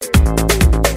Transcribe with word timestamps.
Thank 0.00 0.86
you. 0.86 0.95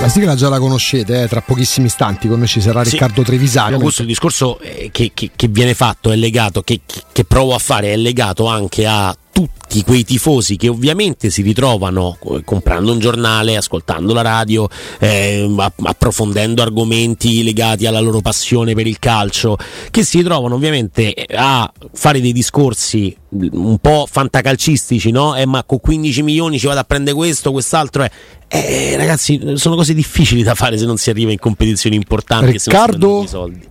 La 0.00 0.08
sigla 0.08 0.34
già 0.34 0.48
la 0.48 0.58
conoscete, 0.58 1.22
eh, 1.24 1.28
tra 1.28 1.42
pochissimi 1.42 1.86
istanti 1.86 2.26
con 2.26 2.38
noi 2.38 2.48
ci 2.48 2.60
sarà 2.62 2.82
Sì. 2.84 2.92
Riccardo 2.92 3.22
Trevisani. 3.22 3.78
Questo 3.78 4.00
il 4.00 4.08
discorso 4.08 4.58
eh, 4.60 4.88
che, 4.90 5.10
che- 5.12 5.30
che 5.36 5.48
viene 5.48 5.74
fatto 5.74 6.10
è 6.10 6.16
legato, 6.16 6.62
che- 6.62 6.80
che 7.12 7.24
provo 7.24 7.54
a 7.54 7.58
fare, 7.58 7.92
è 7.92 7.96
legato 7.96 8.46
anche 8.46 8.86
a 8.86 9.14
tutti 9.40 9.82
quei 9.82 10.04
tifosi 10.04 10.56
che 10.56 10.68
ovviamente 10.68 11.30
si 11.30 11.40
ritrovano 11.42 12.18
eh, 12.24 12.42
comprando 12.44 12.92
un 12.92 12.98
giornale, 12.98 13.56
ascoltando 13.56 14.12
la 14.12 14.22
radio, 14.22 14.68
eh, 14.98 15.48
approfondendo 15.82 16.60
argomenti 16.62 17.42
legati 17.42 17.86
alla 17.86 18.00
loro 18.00 18.20
passione 18.20 18.74
per 18.74 18.86
il 18.86 18.98
calcio, 18.98 19.56
che 19.90 20.02
si 20.04 20.18
ritrovano 20.18 20.56
ovviamente 20.56 21.14
a 21.34 21.70
fare 21.92 22.20
dei 22.20 22.32
discorsi 22.32 23.16
mm, 23.34 23.48
un 23.52 23.78
po' 23.78 24.06
fantacalcistici, 24.10 25.10
no? 25.10 25.36
Eh, 25.36 25.46
ma 25.46 25.64
con 25.64 25.80
15 25.80 26.22
milioni 26.22 26.58
ci 26.58 26.66
vado 26.66 26.80
a 26.80 26.84
prendere 26.84 27.16
questo, 27.16 27.52
quest'altro. 27.52 28.04
Eh. 28.04 28.10
Eh, 28.48 28.96
ragazzi, 28.96 29.40
sono 29.54 29.76
cose 29.76 29.94
difficili 29.94 30.42
da 30.42 30.54
fare 30.54 30.76
se 30.76 30.84
non 30.84 30.96
si 30.96 31.08
arriva 31.10 31.30
in 31.30 31.38
competizioni 31.38 31.96
importanti. 31.96 32.56
e 32.56 32.58
se 32.58 32.70
non 32.70 32.80
si 32.80 32.86
Riccardo? 32.86 33.26
soldi. 33.26 33.68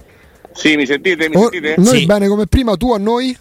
Sì, 0.53 0.75
mi 0.75 0.85
sentite? 0.85 1.29
Mi 1.29 1.35
Oh, 1.35 1.41
sentite? 1.41 1.75
noi 1.77 1.99
Sì. 1.99 2.05
bene 2.05 2.27
come 2.27 2.47
prima, 2.47 2.75
tu 2.75 2.91
a 2.93 2.97
noi? 2.97 3.35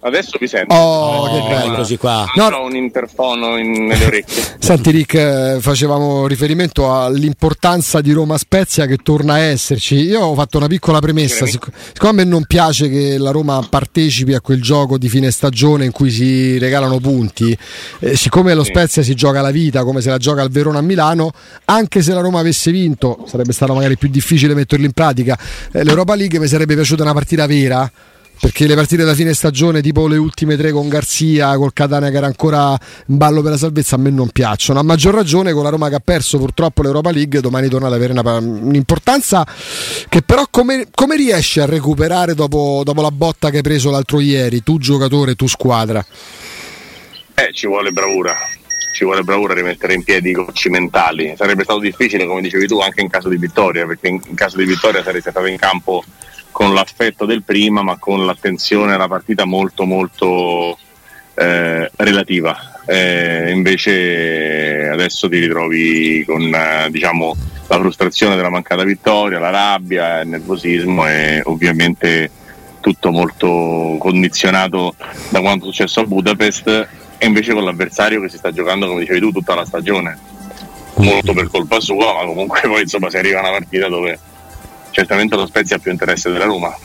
Adesso 0.00 0.36
vi 0.38 0.46
sento. 0.46 0.72
Oh, 0.72 1.24
che 1.24 1.38
Oh, 1.40 1.48
bello. 1.48 1.72
eccoci 1.74 1.96
qua. 1.96 2.24
Non 2.36 2.52
ho 2.52 2.62
un 2.64 2.76
interfono 2.76 3.58
in- 3.58 3.86
nelle 3.86 4.04
orecchie. 4.04 4.42
Senti 4.60 4.90
Rick, 4.92 5.14
eh, 5.14 5.56
facevamo 5.60 6.28
riferimento 6.28 6.92
all'importanza 6.94 8.00
di 8.00 8.12
Roma 8.12 8.38
Spezia 8.38 8.86
che 8.86 8.98
torna 8.98 9.34
a 9.34 9.38
esserci. 9.38 9.96
Io 9.96 10.20
ho 10.20 10.34
fatto 10.36 10.56
una 10.58 10.68
piccola 10.68 11.00
premessa, 11.00 11.46
sic- 11.46 11.70
siccome 11.92 12.10
a 12.10 12.24
me 12.24 12.30
non 12.30 12.44
piace 12.44 12.88
che 12.88 13.18
la 13.18 13.32
Roma 13.32 13.66
partecipi 13.68 14.34
a 14.34 14.40
quel 14.40 14.62
gioco 14.62 14.98
di 14.98 15.08
fine 15.08 15.32
stagione 15.32 15.84
in 15.86 15.90
cui 15.90 16.10
si 16.10 16.58
regalano 16.58 17.00
punti, 17.00 17.56
eh, 18.00 18.16
siccome 18.16 18.54
lo 18.54 18.62
Spezia 18.62 19.02
si 19.02 19.14
gioca 19.16 19.40
la 19.40 19.50
vita 19.50 19.82
come 19.82 20.00
se 20.00 20.10
la 20.10 20.18
gioca 20.18 20.42
al 20.42 20.50
Verona 20.50 20.78
a 20.78 20.82
Milano, 20.82 21.32
anche 21.64 22.02
se 22.02 22.12
la 22.12 22.20
Roma 22.20 22.38
avesse 22.38 22.70
vinto, 22.70 23.24
sarebbe 23.26 23.52
stato 23.52 23.74
magari 23.74 23.96
più 23.96 24.08
difficile 24.08 24.54
metterlo 24.54 24.84
in 24.86 24.92
pratica, 24.92 25.36
eh, 25.72 25.82
l'Europa 25.82 26.14
League 26.14 26.38
mi 26.38 26.46
sarebbe 26.46 26.74
piaciuta 26.76 27.02
una 27.02 27.14
partita 27.14 27.46
vera. 27.46 27.90
Perché 28.40 28.66
le 28.68 28.76
partite 28.76 29.04
da 29.04 29.14
fine 29.14 29.34
stagione, 29.34 29.82
tipo 29.82 30.06
le 30.06 30.16
ultime 30.16 30.56
tre 30.56 30.70
con 30.70 30.88
Garzia, 30.88 31.56
col 31.56 31.72
Catania 31.72 32.10
che 32.10 32.16
era 32.18 32.26
ancora 32.26 32.78
in 33.06 33.16
ballo 33.16 33.42
per 33.42 33.50
la 33.50 33.56
salvezza, 33.56 33.96
a 33.96 33.98
me 33.98 34.10
non 34.10 34.28
piacciono. 34.30 34.78
A 34.78 34.82
maggior 34.84 35.14
ragione 35.14 35.52
con 35.52 35.64
la 35.64 35.70
Roma 35.70 35.88
che 35.88 35.96
ha 35.96 36.00
perso 36.02 36.38
purtroppo 36.38 36.82
l'Europa 36.82 37.10
League, 37.10 37.40
domani 37.40 37.68
torna 37.68 37.88
ad 37.88 37.94
avere 37.94 38.12
una- 38.12 38.36
un'importanza 38.36 39.44
che 40.08 40.22
però 40.22 40.46
come, 40.50 40.86
come 40.94 41.16
riesci 41.16 41.58
a 41.58 41.66
recuperare 41.66 42.34
dopo, 42.34 42.82
dopo 42.84 43.02
la 43.02 43.10
botta 43.10 43.50
che 43.50 43.56
hai 43.56 43.62
preso 43.62 43.90
l'altro 43.90 44.20
ieri, 44.20 44.62
tu 44.62 44.78
giocatore, 44.78 45.34
tu 45.34 45.48
squadra? 45.48 46.04
Eh, 47.34 47.52
ci 47.52 47.66
vuole 47.66 47.90
bravura. 47.90 48.36
Ci 48.94 49.04
vuole 49.04 49.22
bravura 49.22 49.52
a 49.52 49.56
rimettere 49.56 49.94
in 49.94 50.02
piedi 50.02 50.30
i 50.30 50.32
coach 50.32 50.66
mentali. 50.66 51.34
Sarebbe 51.36 51.62
stato 51.62 51.78
difficile, 51.78 52.26
come 52.26 52.40
dicevi 52.40 52.66
tu, 52.66 52.78
anche 52.80 53.00
in 53.00 53.08
caso 53.08 53.28
di 53.28 53.36
vittoria, 53.36 53.86
perché 53.86 54.08
in, 54.08 54.20
in 54.26 54.34
caso 54.34 54.56
di 54.56 54.64
vittoria 54.64 55.02
sareste 55.04 55.30
stato 55.30 55.46
in 55.46 55.56
campo 55.56 56.02
con 56.58 56.74
l'affetto 56.74 57.24
del 57.24 57.44
prima, 57.44 57.82
ma 57.82 57.98
con 57.98 58.26
l'attenzione 58.26 58.94
alla 58.94 59.06
partita 59.06 59.44
molto 59.44 59.84
molto 59.84 60.76
eh, 61.34 61.88
relativa. 61.94 62.80
Eh, 62.84 63.52
invece 63.52 64.88
adesso 64.88 65.28
ti 65.28 65.38
ritrovi 65.38 66.24
con 66.26 66.52
eh, 66.52 66.88
diciamo, 66.90 67.36
la 67.68 67.78
frustrazione 67.78 68.34
della 68.34 68.48
mancata 68.48 68.82
vittoria, 68.82 69.38
la 69.38 69.50
rabbia, 69.50 70.22
il 70.22 70.30
nervosismo 70.30 71.06
e 71.06 71.42
ovviamente 71.44 72.28
tutto 72.80 73.12
molto 73.12 73.94
condizionato 74.00 74.96
da 75.28 75.40
quanto 75.40 75.66
è 75.66 75.68
successo 75.68 76.00
a 76.00 76.06
Budapest 76.06 76.88
e 77.18 77.24
invece 77.24 77.52
con 77.52 77.62
l'avversario 77.62 78.20
che 78.20 78.28
si 78.28 78.36
sta 78.36 78.50
giocando, 78.50 78.88
come 78.88 79.02
dicevi 79.02 79.20
tu, 79.20 79.30
tutta 79.30 79.54
la 79.54 79.64
stagione. 79.64 80.18
Molto 80.96 81.32
per 81.32 81.48
colpa 81.50 81.78
sua, 81.78 82.14
ma 82.14 82.24
comunque 82.24 82.62
poi 82.66 82.82
insomma 82.82 83.10
si 83.10 83.16
arriva 83.16 83.38
a 83.38 83.42
una 83.42 83.58
partita 83.58 83.86
dove 83.86 84.18
certamente 84.98 85.36
lo 85.36 85.46
Spezia 85.46 85.76
ha 85.76 85.78
più 85.78 85.92
interesse 85.92 86.28
della 86.30 86.44
Roma. 86.44 86.76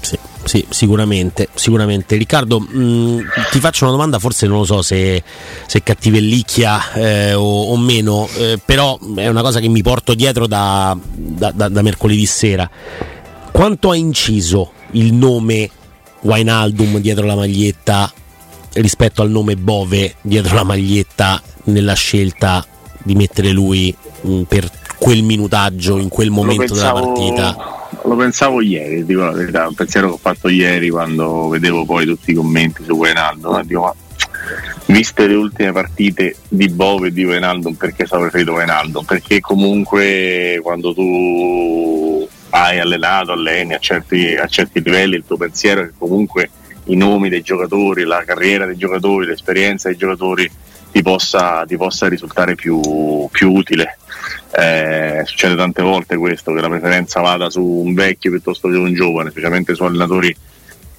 Sì. 0.00 0.18
sì, 0.44 0.64
sicuramente, 0.70 1.48
sicuramente. 1.54 2.16
Riccardo, 2.16 2.58
mh, 2.60 3.24
ti 3.50 3.60
faccio 3.60 3.84
una 3.84 3.92
domanda, 3.92 4.18
forse 4.18 4.46
non 4.46 4.58
lo 4.58 4.64
so 4.64 4.80
se, 4.80 5.22
se 5.66 5.82
cattivellicchia 5.82 6.92
eh, 6.92 7.34
o, 7.34 7.64
o, 7.70 7.76
meno, 7.76 8.28
eh, 8.38 8.58
però 8.64 8.98
è 9.16 9.28
una 9.28 9.42
cosa 9.42 9.60
che 9.60 9.68
mi 9.68 9.82
porto 9.82 10.14
dietro 10.14 10.46
da, 10.46 10.96
da, 11.02 11.50
da, 11.50 11.68
da 11.68 11.82
mercoledì 11.82 12.24
sera. 12.24 12.68
Quanto 13.52 13.90
ha 13.90 13.96
inciso 13.96 14.72
il 14.92 15.12
nome 15.12 15.70
Wainaldum 16.20 16.98
dietro 16.98 17.26
la 17.26 17.34
maglietta 17.34 18.10
rispetto 18.74 19.22
al 19.22 19.30
nome 19.30 19.56
Bove 19.56 20.16
dietro 20.22 20.54
la 20.54 20.64
maglietta 20.64 21.40
nella 21.64 21.94
scelta 21.94 22.66
di 23.02 23.14
mettere 23.14 23.50
lui 23.50 23.94
mh, 24.22 24.42
per 24.42 24.68
quel 25.04 25.22
minutaggio 25.22 25.98
in 25.98 26.08
quel 26.08 26.30
momento 26.30 26.64
pensavo, 26.64 27.00
della 27.00 27.12
partita? 27.12 27.88
Lo 28.04 28.16
pensavo 28.16 28.62
ieri, 28.62 29.04
dico 29.04 29.20
la 29.20 29.32
verità, 29.32 29.68
un 29.68 29.74
pensiero 29.74 30.06
che 30.08 30.14
ho 30.14 30.18
fatto 30.18 30.48
ieri 30.48 30.88
quando 30.88 31.48
vedevo 31.48 31.84
poi 31.84 32.06
tutti 32.06 32.30
i 32.30 32.34
commenti 32.34 32.82
su 32.84 32.92
Wijnaldum, 32.92 33.62
dico 33.64 33.80
ma 33.82 33.94
viste 34.86 35.26
le 35.26 35.34
ultime 35.34 35.72
partite 35.72 36.36
di 36.48 36.70
Bove 36.70 37.08
e 37.08 37.12
di 37.12 37.22
Wijnaldum 37.22 37.74
perché 37.74 38.06
sono 38.06 38.22
preferito 38.22 38.52
Wijnaldum? 38.52 39.04
Perché 39.04 39.40
comunque 39.40 40.58
quando 40.62 40.94
tu 40.94 42.26
hai 42.50 42.80
allenato, 42.80 43.32
alleni 43.32 43.74
a 43.74 43.78
certi, 43.78 44.34
a 44.34 44.46
certi 44.46 44.82
livelli, 44.82 45.16
il 45.16 45.24
tuo 45.26 45.36
pensiero 45.36 45.82
è 45.82 45.84
che 45.84 45.92
comunque 45.98 46.48
i 46.84 46.96
nomi 46.96 47.28
dei 47.28 47.42
giocatori, 47.42 48.04
la 48.04 48.22
carriera 48.24 48.64
dei 48.64 48.78
giocatori, 48.78 49.26
l'esperienza 49.26 49.88
dei 49.88 49.98
giocatori 49.98 50.50
ti 50.94 51.02
possa, 51.02 51.64
ti 51.66 51.76
possa 51.76 52.06
risultare 52.06 52.54
più, 52.54 53.28
più 53.32 53.50
utile. 53.50 53.98
Eh, 54.56 55.22
succede 55.24 55.56
tante 55.56 55.82
volte 55.82 56.16
questo, 56.16 56.52
che 56.52 56.60
la 56.60 56.68
preferenza 56.68 57.20
vada 57.20 57.50
su 57.50 57.64
un 57.64 57.94
vecchio 57.94 58.30
piuttosto 58.30 58.68
che 58.68 58.76
un 58.76 58.94
giovane, 58.94 59.30
specialmente 59.30 59.74
su 59.74 59.82
allenatori 59.82 60.34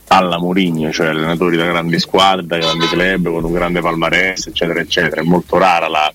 alla 0.10 0.38
Mourinho, 0.38 0.92
cioè 0.92 1.08
allenatori 1.08 1.56
da 1.56 1.64
grandi 1.64 1.98
squadre, 1.98 2.46
da 2.46 2.58
grandi 2.58 2.88
club, 2.88 3.30
con 3.30 3.46
un 3.46 3.54
grande 3.54 3.80
palmarès, 3.80 4.48
eccetera, 4.48 4.82
eccetera. 4.82 5.22
È 5.22 5.24
molto 5.24 5.58
la, 5.58 6.14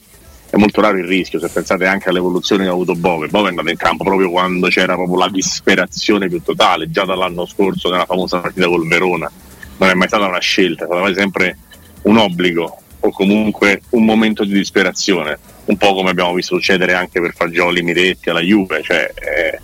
è 0.51 0.57
molto 0.57 0.83
raro 0.83 0.99
il 0.99 1.07
rischio, 1.07 1.39
se 1.39 1.49
pensate 1.49 1.87
anche 1.87 2.11
all'evoluzione 2.11 2.65
che 2.65 2.69
ha 2.69 2.73
avuto 2.73 2.95
Bove. 2.95 3.29
Bove 3.29 3.47
è 3.47 3.49
andato 3.49 3.71
in 3.71 3.79
campo 3.79 4.05
proprio 4.05 4.29
quando 4.29 4.69
c'era 4.69 4.93
proprio 4.93 5.17
la 5.17 5.31
disperazione 5.31 6.29
più 6.29 6.43
totale, 6.43 6.91
già 6.91 7.07
dall'anno 7.07 7.47
scorso 7.47 7.89
nella 7.89 8.05
famosa 8.05 8.41
partita 8.41 8.67
col 8.67 8.87
Verona. 8.87 9.31
Non 9.79 9.89
è 9.89 9.95
mai 9.95 10.09
stata 10.09 10.27
una 10.27 10.39
scelta, 10.39 10.85
è 10.85 10.87
stato 10.87 11.15
sempre 11.15 11.57
un 12.03 12.19
obbligo 12.19 12.77
o 13.01 13.11
comunque 13.11 13.83
un 13.91 14.05
momento 14.05 14.45
di 14.45 14.53
disperazione, 14.53 15.39
un 15.67 15.77
po' 15.77 15.95
come 15.95 16.11
abbiamo 16.11 16.35
visto 16.35 16.55
succedere 16.57 16.95
anche 16.95 17.21
per 17.21 17.35
Fagioli, 17.35 17.83
Miretti 17.83 18.31
alla 18.31 18.41
Juve. 18.41 18.83
Cioè, 18.83 19.13
eh, 19.15 19.61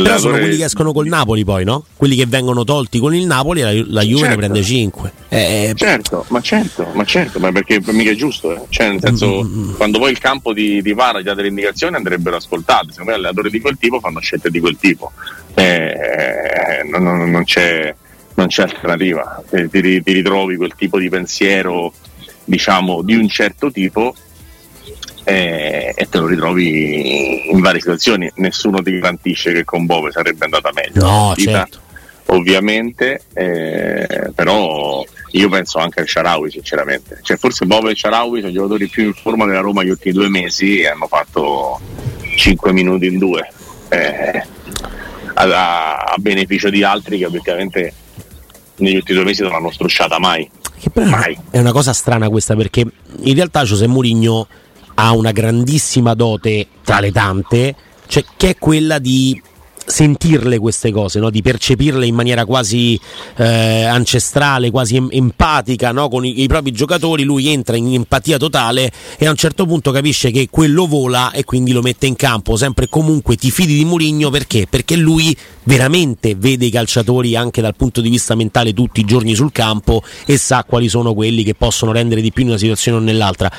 però 0.00 0.18
sono 0.18 0.38
quelli 0.38 0.56
che 0.56 0.64
escono 0.64 0.92
col 0.92 1.06
Napoli 1.08 1.44
poi, 1.44 1.64
no? 1.64 1.84
Quelli 1.96 2.16
che 2.16 2.26
vengono 2.26 2.64
tolti 2.64 2.98
con 2.98 3.14
il 3.14 3.26
Napoli, 3.26 3.60
la, 3.60 3.72
la 3.72 4.02
Juve 4.02 4.20
certo. 4.20 4.28
ne 4.28 4.36
prende 4.36 4.62
5. 4.62 5.12
Eh, 5.28 5.38
eh, 5.38 5.74
certo, 5.74 6.24
ma 6.28 6.40
certo, 6.40 6.88
ma 6.94 7.04
certo, 7.04 7.38
ma 7.38 7.52
perché 7.52 7.80
mica 7.86 8.10
è 8.10 8.14
giusto, 8.14 8.54
eh? 8.54 8.60
cioè 8.68 8.90
nel 8.90 9.00
senso 9.00 9.42
mm-hmm. 9.42 9.74
quando 9.74 9.98
poi 9.98 10.12
il 10.12 10.18
campo 10.18 10.52
di, 10.52 10.80
di 10.82 10.92
VAR 10.92 11.16
ha 11.16 11.34
delle 11.34 11.48
indicazioni 11.48 11.96
andrebbero 11.96 12.36
ascoltate, 12.36 12.90
secondo 12.90 13.10
me 13.10 13.16
allenatori 13.16 13.50
di 13.50 13.60
quel 13.60 13.76
tipo 13.78 14.00
fanno 14.00 14.20
scelte 14.20 14.50
di 14.50 14.60
quel 14.60 14.76
tipo, 14.78 15.12
eh, 15.54 16.86
non, 16.90 17.02
non, 17.02 17.30
non, 17.30 17.44
c'è, 17.44 17.94
non, 18.34 18.46
c'è, 18.46 18.62
alternativa, 18.62 19.42
ti, 19.50 19.68
ti, 19.68 20.02
ti 20.02 20.12
ritrovi 20.12 20.56
quel 20.56 20.74
tipo 20.76 20.98
di 20.98 21.08
pensiero 21.08 21.92
diciamo 22.44 23.02
di 23.02 23.14
un 23.14 23.28
certo 23.28 23.70
tipo 23.70 24.14
eh, 25.24 25.92
e 25.94 26.08
te 26.08 26.18
lo 26.18 26.26
ritrovi 26.26 27.50
in 27.50 27.60
varie 27.60 27.80
situazioni. 27.80 28.30
Nessuno 28.36 28.82
ti 28.82 28.98
garantisce 28.98 29.52
che 29.52 29.64
con 29.64 29.86
Bove 29.86 30.10
sarebbe 30.10 30.44
andata 30.44 30.70
meglio. 30.72 31.04
No, 31.04 31.34
certo. 31.36 31.80
Ovviamente, 32.26 33.22
eh, 33.34 34.30
però 34.34 35.04
io 35.32 35.48
penso 35.48 35.78
anche 35.78 36.00
a 36.00 36.06
Sharawi 36.06 36.50
sinceramente. 36.50 37.18
Cioè, 37.22 37.36
forse 37.36 37.66
Bove 37.66 37.92
e 37.92 37.96
Sharawi 37.96 38.40
sono 38.40 38.50
i 38.50 38.54
giocatori 38.54 38.88
più 38.88 39.04
in 39.04 39.14
forma 39.14 39.46
della 39.46 39.60
Roma 39.60 39.82
negli 39.82 39.90
ultimi 39.90 40.14
due 40.14 40.28
mesi 40.28 40.80
e 40.80 40.88
hanno 40.88 41.06
fatto 41.06 41.80
5 42.36 42.72
minuti 42.72 43.06
in 43.06 43.18
due. 43.18 43.48
Eh, 43.88 44.42
a, 45.34 45.94
a, 45.94 46.14
beneficio 46.18 46.70
di 46.70 46.82
altri 46.82 47.18
che 47.18 47.26
obiettivamente 47.26 47.92
negli 48.76 48.96
ultimi 48.96 49.18
due 49.18 49.26
mesi 49.26 49.42
non 49.42 49.52
hanno 49.52 49.70
strusciata 49.70 50.18
mai. 50.18 50.48
Che 50.78 50.90
però 50.90 51.08
mai. 51.08 51.36
è 51.50 51.58
una 51.58 51.72
cosa 51.72 51.92
strana 51.92 52.28
questa 52.28 52.56
perché 52.56 52.80
in 52.80 53.34
realtà 53.34 53.62
José 53.62 53.86
Mourinho 53.86 54.46
ha 54.94 55.12
una 55.12 55.30
grandissima 55.32 56.14
dote 56.14 56.66
tra 56.82 57.00
le 57.00 57.12
tante, 57.12 57.74
cioè, 58.06 58.24
che 58.36 58.50
è 58.50 58.56
quella 58.58 58.98
di 58.98 59.40
sentirle 59.84 60.58
queste 60.58 60.90
cose, 60.90 61.18
no? 61.18 61.30
di 61.30 61.42
percepirle 61.42 62.06
in 62.06 62.14
maniera 62.14 62.44
quasi 62.44 62.98
eh, 63.36 63.84
ancestrale, 63.84 64.70
quasi 64.70 64.96
em- 64.96 65.08
empatica 65.10 65.92
no? 65.92 66.08
con 66.08 66.24
i-, 66.24 66.42
i, 66.42 66.46
propri 66.46 66.72
giocatori, 66.72 67.24
lui 67.24 67.48
entra 67.48 67.76
in 67.76 67.92
empatia 67.92 68.38
totale 68.38 68.90
e 69.18 69.26
a 69.26 69.30
un 69.30 69.36
certo 69.36 69.66
punto 69.66 69.90
capisce 69.90 70.30
che 70.30 70.48
quello 70.50 70.86
vola 70.86 71.32
e 71.32 71.44
quindi 71.44 71.72
lo 71.72 71.82
mette 71.82 72.06
in 72.06 72.16
campo, 72.16 72.56
sempre 72.56 72.88
comunque 72.88 73.36
ti 73.36 73.50
fidi 73.50 73.76
di 73.76 73.84
Murigno 73.84 74.30
perché? 74.30 74.66
Perché 74.68 74.96
lui 74.96 75.36
veramente 75.64 76.34
vede 76.34 76.66
i 76.66 76.70
calciatori 76.70 77.36
anche 77.36 77.60
dal 77.60 77.76
punto 77.76 78.00
di 78.00 78.08
vista 78.08 78.34
mentale 78.34 78.72
tutti 78.72 79.00
i 79.00 79.04
giorni 79.04 79.34
sul 79.34 79.52
campo 79.52 80.02
e 80.26 80.36
sa 80.36 80.64
quali 80.64 80.88
sono 80.88 81.14
quelli 81.14 81.44
che 81.44 81.54
possono 81.54 81.92
rendere 81.92 82.20
di 82.20 82.32
più 82.32 82.42
in 82.42 82.48
una 82.48 82.58
situazione 82.58 82.98
o 82.98 83.00
nell'altra 83.00 83.50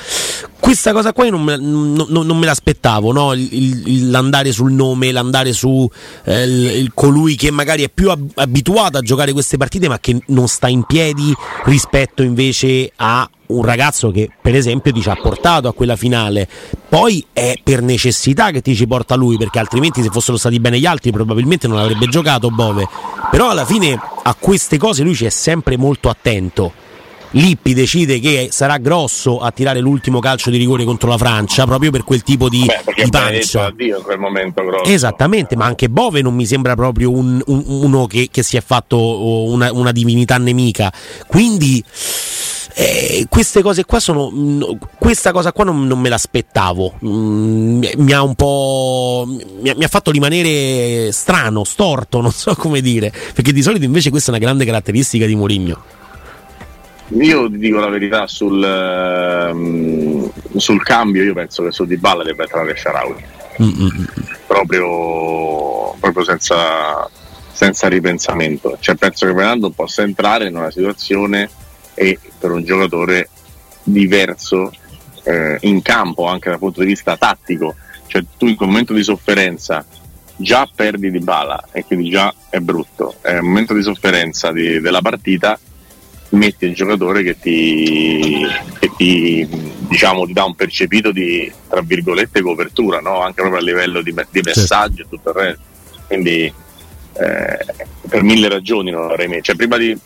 questa 0.64 0.92
cosa 0.92 1.12
qua 1.12 1.26
io 1.26 1.32
non 1.32 1.42
me, 1.42 1.58
non, 1.58 2.08
non 2.08 2.38
me 2.38 2.46
l'aspettavo, 2.46 3.12
no? 3.12 3.34
il, 3.34 3.48
il, 3.52 4.10
l'andare 4.10 4.50
sul 4.50 4.72
nome, 4.72 5.12
l'andare 5.12 5.52
su 5.52 5.86
eh, 6.24 6.42
il, 6.42 6.92
colui 6.94 7.36
che 7.36 7.50
magari 7.50 7.84
è 7.84 7.90
più 7.90 8.10
ab- 8.10 8.32
abituato 8.34 8.98
a 8.98 9.00
giocare 9.00 9.32
queste 9.32 9.56
partite 9.56 9.88
ma 9.88 9.98
che 9.98 10.20
non 10.26 10.48
sta 10.48 10.68
in 10.68 10.84
piedi 10.84 11.34
rispetto 11.64 12.22
invece 12.22 12.90
a 12.96 13.28
un 13.46 13.62
ragazzo 13.62 14.10
che 14.10 14.30
per 14.40 14.54
esempio 14.54 14.90
ti 14.90 15.02
ci 15.02 15.10
ha 15.10 15.16
portato 15.16 15.68
a 15.68 15.74
quella 15.74 15.96
finale. 15.96 16.48
Poi 16.88 17.24
è 17.32 17.54
per 17.62 17.82
necessità 17.82 18.50
che 18.50 18.62
ti 18.62 18.74
ci 18.74 18.86
porta 18.86 19.14
lui 19.14 19.36
perché 19.36 19.58
altrimenti 19.58 20.02
se 20.02 20.08
fossero 20.08 20.36
stati 20.36 20.58
bene 20.60 20.78
gli 20.78 20.86
altri 20.86 21.10
probabilmente 21.12 21.68
non 21.68 21.78
avrebbe 21.78 22.06
giocato 22.06 22.50
Bove. 22.50 22.88
Però 23.30 23.50
alla 23.50 23.64
fine 23.64 23.98
a 24.22 24.34
queste 24.38 24.78
cose 24.78 25.02
lui 25.02 25.14
ci 25.14 25.26
è 25.26 25.30
sempre 25.30 25.76
molto 25.76 26.08
attento 26.08 26.83
Lippi 27.34 27.74
decide 27.74 28.20
che 28.20 28.48
sarà 28.50 28.78
grosso 28.78 29.38
a 29.38 29.50
tirare 29.50 29.80
l'ultimo 29.80 30.20
calcio 30.20 30.50
di 30.50 30.56
rigore 30.56 30.84
contro 30.84 31.08
la 31.08 31.18
Francia 31.18 31.64
proprio 31.64 31.90
per 31.90 32.04
quel 32.04 32.22
tipo 32.22 32.48
di, 32.48 32.64
Beh, 32.64 33.02
di 33.02 33.10
pancia. 33.10 33.72
in 33.76 34.00
quel 34.02 34.18
momento 34.18 34.64
grosso. 34.64 34.90
Esattamente, 34.90 35.56
ma 35.56 35.64
anche 35.64 35.88
Bove 35.88 36.22
non 36.22 36.34
mi 36.34 36.46
sembra 36.46 36.74
proprio 36.74 37.10
un, 37.10 37.42
un, 37.46 37.64
uno 37.66 38.06
che, 38.06 38.28
che, 38.30 38.42
si 38.42 38.56
è 38.56 38.60
fatto 38.60 39.46
una, 39.50 39.72
una 39.72 39.90
divinità 39.90 40.38
nemica. 40.38 40.92
Quindi 41.26 41.82
eh, 42.76 43.26
queste 43.28 43.62
cose 43.62 43.84
qua 43.84 43.98
sono. 43.98 44.30
Mm, 44.32 44.62
questa 44.98 45.32
cosa 45.32 45.52
qua 45.52 45.64
non, 45.64 45.86
non 45.86 45.98
me 45.98 46.08
l'aspettavo. 46.08 46.94
Mm, 47.04 47.84
mi 47.96 48.12
ha 48.12 48.22
un 48.22 48.34
po'. 48.34 49.26
Mi 49.60 49.70
ha, 49.70 49.74
mi 49.76 49.84
ha, 49.84 49.88
fatto 49.88 50.10
rimanere 50.12 51.10
strano, 51.10 51.64
storto, 51.64 52.20
non 52.22 52.32
so 52.32 52.54
come 52.54 52.80
dire. 52.80 53.12
Perché 53.34 53.52
di 53.52 53.62
solito 53.62 53.84
invece 53.84 54.10
questa 54.10 54.30
è 54.30 54.34
una 54.34 54.44
grande 54.44 54.64
caratteristica 54.64 55.26
di 55.26 55.34
Mourinho. 55.34 56.02
Io 57.08 57.50
ti 57.50 57.58
dico 57.58 57.78
la 57.78 57.88
verità 57.88 58.26
sul, 58.26 58.62
um, 59.52 60.30
sul 60.56 60.82
cambio, 60.82 61.22
io 61.22 61.34
penso 61.34 61.62
che 61.62 61.70
su 61.70 61.84
Di 61.84 61.98
Balla 61.98 62.24
debba 62.24 62.44
entrare 62.44 62.74
Sharawi. 62.74 63.24
Proprio, 64.46 65.94
proprio 66.00 66.24
senza, 66.24 67.08
senza, 67.52 67.88
ripensamento. 67.88 68.78
Cioè, 68.80 68.94
penso 68.94 69.26
che 69.26 69.34
Fernando 69.34 69.70
possa 69.70 70.02
entrare 70.02 70.48
in 70.48 70.56
una 70.56 70.70
situazione 70.70 71.50
e 71.92 72.18
per 72.38 72.50
un 72.50 72.64
giocatore 72.64 73.28
diverso 73.82 74.72
eh, 75.24 75.58
in 75.60 75.82
campo 75.82 76.26
anche 76.26 76.48
dal 76.48 76.58
punto 76.58 76.80
di 76.80 76.86
vista 76.86 77.18
tattico. 77.18 77.74
Cioè, 78.06 78.24
tu 78.38 78.46
in 78.46 78.56
quel 78.56 78.70
momento 78.70 78.94
di 78.94 79.02
sofferenza 79.02 79.84
già 80.36 80.68
perdi 80.74 81.10
Di 81.10 81.20
Bala 81.20 81.68
e 81.70 81.84
quindi 81.84 82.08
già 82.08 82.32
è 82.48 82.60
brutto. 82.60 83.16
È 83.20 83.36
un 83.36 83.46
momento 83.46 83.74
di 83.74 83.82
sofferenza 83.82 84.50
di, 84.50 84.80
della 84.80 85.02
partita 85.02 85.58
metti 86.34 86.66
il 86.66 86.74
giocatore 86.74 87.22
che 87.22 87.38
ti, 87.38 88.46
che 88.78 88.90
ti, 88.96 89.48
diciamo, 89.88 90.26
ti 90.26 90.32
dà 90.32 90.44
un 90.44 90.54
percepito 90.54 91.12
di 91.12 91.50
tra 91.68 91.80
virgolette 91.80 92.40
copertura, 92.40 93.00
no? 93.00 93.20
anche 93.20 93.40
proprio 93.40 93.60
a 93.60 93.64
livello 93.64 94.02
di, 94.02 94.14
di 94.30 94.40
messaggio 94.42 95.02
e 95.02 95.06
tutto 95.08 95.30
il 95.30 95.34
resto. 95.34 95.62
Quindi 96.06 96.52
eh, 97.12 97.58
per 98.08 98.22
mille 98.22 98.48
ragioni 98.48 98.90
non 98.90 99.06
l'avrei 99.06 99.28
messo. 99.28 99.42
Cioè, 99.42 99.56
prima 99.56 99.76
di 99.76 99.96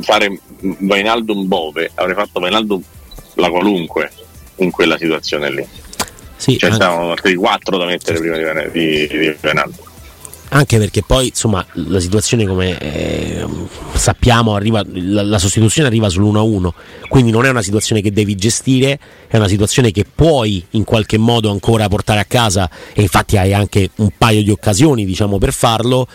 fare 0.00 0.38
Vainaldum 0.60 1.46
Bove 1.46 1.90
avrei 1.94 2.14
fatto 2.14 2.40
Vainaldum 2.40 2.82
la 3.34 3.48
qualunque 3.48 4.10
in 4.56 4.70
quella 4.70 4.96
situazione 4.98 5.50
lì. 5.50 5.66
Sì, 6.36 6.56
cioè, 6.56 6.70
anche... 6.70 6.82
stavano 6.82 7.10
altri 7.10 7.34
quattro 7.34 7.76
da 7.76 7.84
mettere 7.84 8.18
prima 8.18 8.36
di, 8.36 8.70
di, 8.70 9.18
di 9.18 9.36
Vainaldum 9.40 9.88
anche 10.50 10.78
perché 10.78 11.02
poi 11.02 11.28
insomma 11.28 11.64
la 11.74 12.00
situazione 12.00 12.46
come 12.46 12.78
eh, 12.78 13.46
sappiamo 13.94 14.54
arriva, 14.54 14.82
la, 14.92 15.22
la, 15.22 15.38
sostituzione 15.38 15.88
arriva 15.88 16.08
sull'1-1 16.08 16.68
quindi 17.08 17.30
non 17.30 17.44
è 17.44 17.50
una 17.50 17.62
situazione 17.62 18.00
che 18.00 18.12
devi 18.12 18.34
gestire 18.34 18.98
è 19.28 19.36
una 19.36 19.48
situazione 19.48 19.90
che 19.90 20.04
puoi 20.12 20.64
in 20.70 20.84
qualche 20.84 21.18
modo 21.18 21.50
ancora 21.50 21.88
portare 21.88 22.20
a 22.20 22.24
casa 22.24 22.68
e 22.92 23.02
infatti 23.02 23.36
hai 23.36 23.54
anche 23.54 23.90
un 23.96 24.10
paio 24.16 24.42
di 24.42 24.50
occasioni 24.50 25.04
diciamo 25.04 25.38
per 25.38 25.52
farlo 25.52 26.06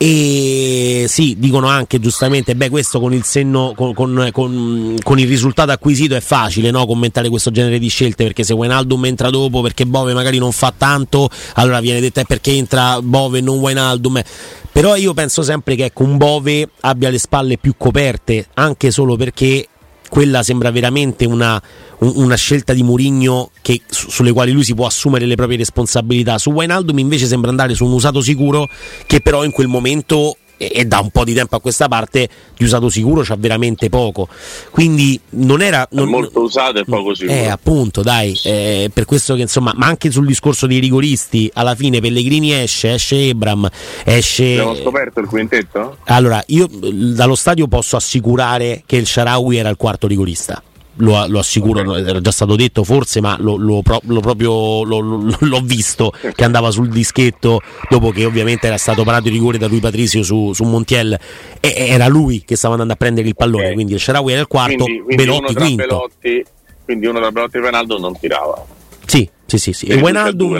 e 0.00 1.06
sì, 1.08 1.34
dicono 1.38 1.66
anche 1.66 1.98
giustamente, 1.98 2.54
beh, 2.54 2.70
questo 2.70 3.00
con 3.00 3.12
il 3.12 3.24
senno, 3.24 3.72
con, 3.74 3.92
con, 3.94 4.28
con, 4.32 4.96
con 5.02 5.18
il 5.18 5.26
risultato 5.26 5.72
acquisito 5.72 6.14
è 6.14 6.20
facile 6.20 6.70
no? 6.70 6.86
commentare 6.86 7.28
questo 7.28 7.50
genere 7.50 7.80
di 7.80 7.88
scelte 7.88 8.22
perché 8.22 8.44
se 8.44 8.52
Wijnaldum 8.52 9.06
entra 9.06 9.28
dopo 9.30 9.60
perché 9.60 9.86
Bove 9.86 10.14
magari 10.14 10.38
non 10.38 10.52
fa 10.52 10.72
tanto, 10.76 11.28
allora 11.54 11.80
viene 11.80 11.98
detto 11.98 12.20
è 12.20 12.24
perché 12.24 12.52
entra 12.52 13.02
Bove 13.02 13.38
e 13.38 13.40
non 13.40 13.58
Wijnaldum. 13.58 14.22
Però 14.70 14.94
io 14.94 15.14
penso 15.14 15.42
sempre 15.42 15.74
che 15.74 15.86
ecco, 15.86 16.04
un 16.04 16.16
Bove 16.16 16.68
abbia 16.82 17.10
le 17.10 17.18
spalle 17.18 17.58
più 17.58 17.74
coperte, 17.76 18.46
anche 18.54 18.92
solo 18.92 19.16
perché 19.16 19.66
quella 20.08 20.42
sembra 20.42 20.70
veramente 20.70 21.24
una, 21.26 21.60
una 21.98 22.36
scelta 22.36 22.72
di 22.72 22.82
Murigno 22.82 23.50
che, 23.62 23.80
sulle 23.88 24.32
quali 24.32 24.52
lui 24.52 24.64
si 24.64 24.74
può 24.74 24.86
assumere 24.86 25.26
le 25.26 25.34
proprie 25.34 25.58
responsabilità. 25.58 26.38
Su 26.38 26.50
Wijnaldum 26.50 26.98
invece 26.98 27.26
sembra 27.26 27.50
andare 27.50 27.74
su 27.74 27.84
un 27.84 27.92
usato 27.92 28.20
sicuro 28.20 28.68
che 29.06 29.20
però 29.20 29.44
in 29.44 29.50
quel 29.50 29.68
momento 29.68 30.36
e 30.58 30.84
da 30.84 30.98
un 30.98 31.10
po' 31.10 31.24
di 31.24 31.32
tempo 31.32 31.56
a 31.56 31.60
questa 31.60 31.88
parte 31.88 32.28
di 32.56 32.64
usato 32.64 32.90
sicuro 32.90 33.22
c'ha 33.22 33.36
veramente 33.38 33.88
poco. 33.88 34.28
Quindi 34.70 35.18
non 35.30 35.62
era 35.62 35.86
non, 35.92 36.08
molto 36.08 36.40
usato 36.40 36.78
e 36.78 36.84
poco 36.84 37.14
sicuro. 37.14 37.32
Eh 37.32 37.46
appunto 37.46 38.02
dai 38.02 38.38
eh, 38.44 38.90
per 38.92 39.04
questo 39.04 39.34
che 39.34 39.42
insomma 39.42 39.72
ma 39.74 39.86
anche 39.86 40.10
sul 40.10 40.26
discorso 40.26 40.66
dei 40.66 40.78
rigoristi 40.78 41.50
alla 41.54 41.74
fine 41.74 42.00
Pellegrini 42.00 42.52
esce 42.52 42.94
esce 42.94 43.28
Ebram 43.28 43.68
esce 44.04 44.52
abbiamo 44.52 44.74
scoperto 44.74 45.20
il 45.20 45.26
quintetto? 45.26 45.98
allora 46.04 46.42
io 46.46 46.68
dallo 46.70 47.34
stadio 47.34 47.68
posso 47.68 47.96
assicurare 47.96 48.82
che 48.86 48.96
il 48.96 49.06
Sharawi 49.06 49.56
era 49.56 49.68
il 49.68 49.76
quarto 49.76 50.06
rigorista 50.06 50.62
lo, 50.98 51.26
lo 51.26 51.38
assicuro, 51.38 51.80
okay. 51.80 52.06
era 52.06 52.20
già 52.20 52.30
stato 52.30 52.56
detto 52.56 52.84
forse, 52.84 53.20
ma 53.20 53.36
lo, 53.38 53.56
lo, 53.56 53.82
lo 53.84 54.20
proprio 54.20 54.84
l'ho 54.84 55.60
visto 55.62 56.12
che 56.34 56.44
andava 56.44 56.70
sul 56.70 56.88
dischetto 56.88 57.60
dopo 57.88 58.10
che 58.10 58.24
ovviamente 58.24 58.66
era 58.66 58.76
stato 58.76 59.04
parato 59.04 59.28
il 59.28 59.34
rigore 59.34 59.58
da 59.58 59.66
lui 59.66 59.80
Patrizio 59.80 60.22
su, 60.22 60.52
su 60.52 60.64
Montiel 60.64 61.18
e 61.60 61.74
era 61.88 62.06
lui 62.06 62.42
che 62.44 62.56
stava 62.56 62.74
andando 62.74 62.92
a 62.94 62.96
prendere 62.96 63.28
il 63.28 63.34
pallone, 63.34 63.64
okay. 63.64 63.74
quindi 63.74 63.94
il 63.94 64.00
Sharawi 64.00 64.32
era 64.32 64.40
il 64.40 64.46
quarto, 64.46 64.84
quindi, 64.84 65.02
quindi 65.02 65.24
Belotti 65.24 65.54
quinto. 65.54 65.76
Belotti, 65.76 66.44
quindi 66.84 67.06
uno 67.06 67.20
da 67.20 67.30
Belotti 67.30 67.56
e 67.56 67.60
Ronaldo 67.60 67.98
non 67.98 68.18
tirava. 68.18 68.64
Sì, 69.04 69.28
sì, 69.46 69.56
sì, 69.58 69.72
sì. 69.72 69.86
E 69.86 69.94
Wijnaldum 69.94 70.58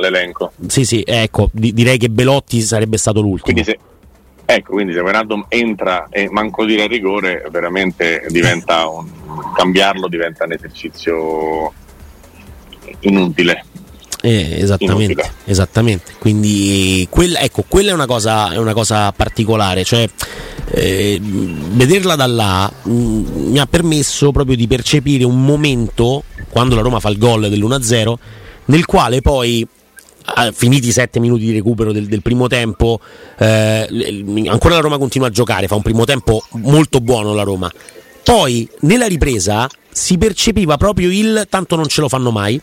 l'elenco. 0.00 0.52
Sì, 0.68 0.84
sì, 0.84 1.02
ecco, 1.04 1.50
di, 1.52 1.72
direi 1.72 1.98
che 1.98 2.08
Belotti 2.08 2.60
sarebbe 2.60 2.96
stato 2.96 3.20
l'ultimo. 3.20 3.42
Quindi 3.42 3.64
se, 3.64 3.78
ecco, 4.50 4.72
quindi 4.72 4.94
se 4.94 5.00
Wijnaldum 5.00 5.44
entra 5.48 6.06
e 6.08 6.30
manco 6.30 6.64
dire 6.64 6.86
rigore, 6.86 7.46
veramente 7.50 8.24
diventa 8.30 8.88
un 8.88 9.06
cambiarlo 9.54 10.08
diventa 10.08 10.44
un 10.44 10.52
esercizio 10.52 11.72
inutile. 13.00 13.64
Eh, 14.22 14.56
esattamente, 14.62 15.04
inutile. 15.04 15.32
esattamente. 15.44 16.12
Quindi 16.18 17.06
quella, 17.10 17.40
ecco, 17.40 17.62
quella 17.68 17.90
è 17.90 17.92
una 17.92 18.06
cosa, 18.06 18.50
è 18.50 18.56
una 18.56 18.72
cosa 18.72 19.12
particolare, 19.12 19.84
cioè 19.84 20.08
eh, 20.70 21.20
vederla 21.20 22.16
da 22.16 22.26
là 22.26 22.72
mh, 22.84 22.90
mm, 22.90 23.50
mi 23.50 23.58
ha 23.58 23.66
permesso 23.66 24.32
proprio 24.32 24.56
di 24.56 24.66
percepire 24.66 25.24
un 25.24 25.44
momento, 25.44 26.24
quando 26.48 26.74
la 26.74 26.80
Roma 26.80 27.00
fa 27.00 27.10
il 27.10 27.18
gol 27.18 27.50
dell'1-0, 27.50 28.14
nel 28.64 28.86
quale 28.86 29.20
poi 29.20 29.66
finiti 30.52 30.88
i 30.88 30.92
sette 30.92 31.20
minuti 31.20 31.44
di 31.44 31.52
recupero 31.52 31.92
del, 31.92 32.06
del 32.06 32.22
primo 32.22 32.46
tempo, 32.46 33.00
eh, 33.38 33.86
ancora 34.46 34.74
la 34.74 34.80
Roma 34.80 34.98
continua 34.98 35.28
a 35.28 35.30
giocare, 35.30 35.66
fa 35.66 35.74
un 35.74 35.82
primo 35.82 36.04
tempo 36.04 36.42
molto 36.52 37.00
buono 37.00 37.34
la 37.34 37.42
Roma. 37.42 37.70
Poi 38.22 38.68
nella 38.80 39.06
ripresa 39.06 39.66
si 39.90 40.18
percepiva 40.18 40.76
proprio 40.76 41.10
il 41.10 41.46
tanto 41.48 41.76
non 41.76 41.88
ce 41.88 42.00
lo 42.00 42.08
fanno 42.08 42.30
mai, 42.30 42.60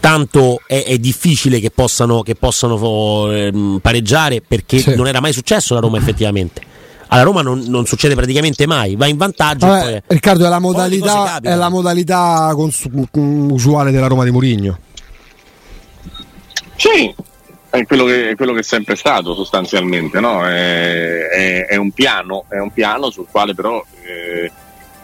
tanto 0.00 0.60
è, 0.66 0.84
è 0.84 0.98
difficile 0.98 1.60
che 1.60 1.70
possano, 1.70 2.22
che 2.22 2.34
possano 2.34 3.30
eh, 3.30 3.78
pareggiare 3.80 4.40
perché 4.40 4.78
sì. 4.78 4.94
non 4.94 5.06
era 5.06 5.20
mai 5.20 5.32
successo 5.32 5.74
la 5.74 5.80
Roma 5.80 5.98
effettivamente. 5.98 6.62
Alla 7.08 7.22
Roma 7.22 7.42
non, 7.42 7.60
non, 7.66 7.86
succede 7.86 8.14
praticamente 8.14 8.66
mai, 8.66 8.96
va 8.96 9.06
in 9.06 9.16
vantaggio. 9.16 9.66
Vabbè, 9.66 9.90
poi... 9.90 10.02
Riccardo, 10.06 10.46
è 10.46 10.48
la 10.48 10.58
modalità, 10.58 11.38
è 11.40 11.54
la 11.54 11.68
modalità 11.68 12.50
cons- 12.54 12.88
usuale 13.12 13.92
della 13.92 14.08
Roma 14.08 14.24
di 14.24 14.30
Mourinho. 14.30 14.78
Sì, 16.76 17.14
è 17.70 17.84
quello, 17.84 18.04
che, 18.04 18.30
è 18.30 18.36
quello 18.36 18.52
che 18.52 18.60
è 18.60 18.62
sempre 18.62 18.96
stato 18.96 19.34
sostanzialmente, 19.34 20.20
no? 20.20 20.46
è, 20.46 21.28
è, 21.28 21.66
è, 21.66 21.76
un 21.76 21.90
piano, 21.90 22.44
è 22.48 22.58
un 22.58 22.70
piano 22.70 23.10
sul 23.10 23.26
quale 23.30 23.54
però 23.54 23.84
eh, 24.02 24.50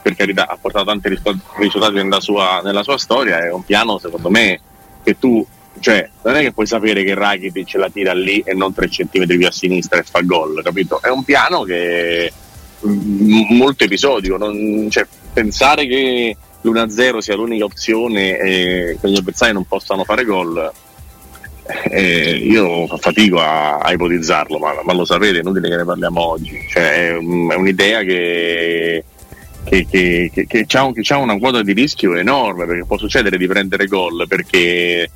per 0.01 0.15
carità 0.15 0.47
ha 0.49 0.59
portato 0.61 0.87
tanti 0.87 1.09
risultati 1.57 1.95
nella 1.95 2.21
sua, 2.21 2.61
nella 2.63 2.83
sua 2.83 2.99
storia, 2.99 3.41
è 3.41 3.53
un 3.53 3.65
piano 3.65 3.99
secondo 3.99 4.31
me 4.31 4.61
che 5.03 5.19
tu 5.19 5.45
cioè, 5.81 6.09
non 6.23 6.37
è 6.37 6.43
che 6.43 6.53
puoi 6.53 6.67
sapere 6.67 7.03
che 7.03 7.15
Rakitic 7.15 7.75
la 7.75 7.89
tira 7.89 8.13
lì 8.13 8.41
e 8.45 8.55
non 8.55 8.75
3 8.75 8.89
cm 8.89 9.27
più 9.27 9.47
a 9.47 9.51
sinistra 9.51 9.99
e 9.99 10.05
fa 10.05 10.21
gol, 10.21 10.63
capito? 10.63 11.01
È 11.01 11.09
un 11.09 11.25
piano 11.25 11.63
che 11.63 12.27
è 12.27 12.33
molto 12.85 13.85
episodico, 13.85 14.37
non, 14.37 14.89
cioè, 14.91 15.07
pensare 15.33 15.87
che 15.87 16.37
l'1-0 16.61 17.19
sia 17.19 17.35
l'unica 17.35 17.65
opzione 17.65 18.39
e 18.39 18.99
che 19.01 19.11
gli 19.11 19.17
avversari 19.17 19.53
non 19.53 19.65
possano 19.65 20.05
fare 20.05 20.25
gol, 20.25 20.71
eh, 21.91 22.31
io 22.37 22.87
fatico 22.99 23.39
a, 23.41 23.79
a 23.79 23.93
ipotizzarlo, 23.93 24.59
ma, 24.59 24.75
ma, 24.85 24.93
lo 24.93 25.05
sapete, 25.05 25.39
è 25.39 25.41
inutile 25.41 25.69
che 25.69 25.77
ne 25.77 25.85
parliamo 25.85 26.21
oggi, 26.21 26.59
cioè, 26.69 26.83
è, 26.83 27.13
è 27.13 27.55
un'idea 27.55 28.03
che 28.03 29.05
che, 29.65 29.87
che, 29.87 30.47
che, 30.47 30.67
ha 30.77 31.17
una 31.19 31.39
quota 31.39 31.63
di 31.63 31.73
rischio 31.73 32.17
enorme 32.17 32.67
perché 32.67 32.85
può 32.85 32.99
succedere 32.99 33.39
di 33.39 33.47
prendere 33.47 33.87
gol 33.87 34.27
perché 34.27 35.09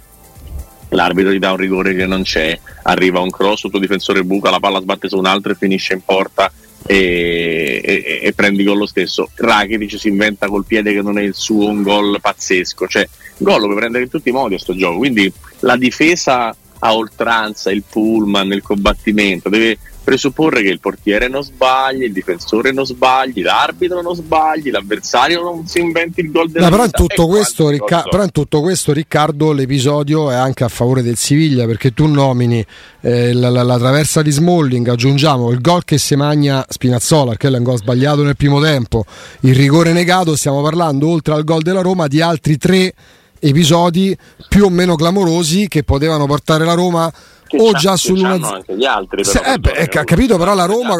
l'arbitro 0.90 1.32
gli 1.32 1.38
dà 1.38 1.50
un 1.50 1.56
rigore 1.56 1.94
che 1.94 2.06
non 2.06 2.22
c'è, 2.22 2.58
arriva 2.84 3.20
un 3.20 3.30
cross, 3.30 3.64
il 3.64 3.70
tuo 3.70 3.80
difensore 3.80 4.24
buca, 4.24 4.50
la 4.50 4.60
palla 4.60 4.80
sbatte 4.80 5.08
su 5.08 5.18
un 5.18 5.26
altro 5.26 5.52
e 5.52 5.56
finisce 5.56 5.94
in 5.94 6.02
porta 6.04 6.50
e, 6.86 7.80
e, 7.84 8.20
e 8.22 8.32
prendi 8.32 8.62
gol 8.62 8.78
lo 8.78 8.86
stesso. 8.86 9.30
Rakitic 9.34 9.98
si 9.98 10.08
inventa 10.08 10.46
col 10.46 10.64
piede 10.64 10.92
che 10.92 11.02
non 11.02 11.18
è 11.18 11.22
il 11.22 11.34
suo 11.34 11.68
un 11.68 11.82
gol 11.82 12.18
pazzesco, 12.20 12.86
cioè 12.86 13.08
gol 13.38 13.60
lo 13.60 13.66
puoi 13.66 13.78
prendere 13.78 14.04
in 14.04 14.10
tutti 14.10 14.28
i 14.28 14.32
modi 14.32 14.54
a 14.54 14.58
sto 14.58 14.76
gioco, 14.76 14.98
quindi 14.98 15.30
la 15.60 15.76
difesa 15.76 16.54
a 16.78 16.94
oltranza, 16.94 17.70
il 17.70 17.82
pullman, 17.88 18.52
il 18.52 18.62
combattimento, 18.62 19.48
deve 19.48 19.78
presupporre 20.06 20.62
che 20.62 20.68
il 20.68 20.78
portiere 20.78 21.26
non 21.26 21.42
sbagli, 21.42 22.04
il 22.04 22.12
difensore 22.12 22.70
non 22.70 22.86
sbagli, 22.86 23.42
l'arbitro 23.42 24.02
non 24.02 24.14
sbagli, 24.14 24.70
l'avversario 24.70 25.42
non 25.42 25.66
si 25.66 25.80
inventi 25.80 26.20
il 26.20 26.30
gol 26.30 26.48
della 26.48 26.66
no, 26.66 26.70
però, 26.70 26.84
in 26.84 26.92
tutto 26.92 27.26
questo, 27.26 27.70
Ricca- 27.70 28.04
però 28.08 28.22
in 28.22 28.30
tutto 28.30 28.60
questo 28.60 28.92
Riccardo 28.92 29.50
l'episodio 29.50 30.30
è 30.30 30.36
anche 30.36 30.62
a 30.62 30.68
favore 30.68 31.02
del 31.02 31.16
Siviglia 31.16 31.66
perché 31.66 31.92
tu 31.92 32.06
nomini 32.06 32.64
eh, 33.00 33.32
la, 33.32 33.48
la, 33.48 33.64
la, 33.64 33.78
traversa 33.78 34.22
di 34.22 34.30
Smalling, 34.30 34.86
aggiungiamo 34.86 35.50
il 35.50 35.60
gol 35.60 35.84
che 35.84 35.98
si 35.98 36.14
magna 36.14 36.64
Spinazzola, 36.68 37.30
perché 37.30 37.48
è 37.48 37.56
un 37.56 37.64
gol 37.64 37.78
sbagliato 37.78 38.22
nel 38.22 38.36
primo 38.36 38.60
tempo, 38.60 39.04
il 39.40 39.56
rigore 39.56 39.92
negato, 39.92 40.36
stiamo 40.36 40.62
parlando 40.62 41.08
oltre 41.08 41.34
al 41.34 41.42
gol 41.42 41.62
della 41.62 41.82
Roma 41.82 42.06
di 42.06 42.20
altri 42.20 42.56
tre 42.58 42.94
episodi 43.40 44.16
più 44.48 44.64
o 44.64 44.70
meno 44.70 44.96
clamorosi 44.96 45.68
che 45.68 45.82
potevano 45.82 46.26
portare 46.26 46.64
la 46.64 46.74
Roma 46.74 47.12
che 47.46 47.58
o 47.58 47.72
già 47.72 47.94
sull'1 47.94 48.44
anche 48.44 48.76
gli 48.76 48.84
altri 48.84 49.22
però, 49.22 49.30
Se, 49.30 49.52
eh, 49.52 49.58
beh, 49.58 49.72
eh, 49.72 49.88
capito 49.88 50.36
però 50.36 50.54
la 50.54 50.64
Roma 50.64 50.96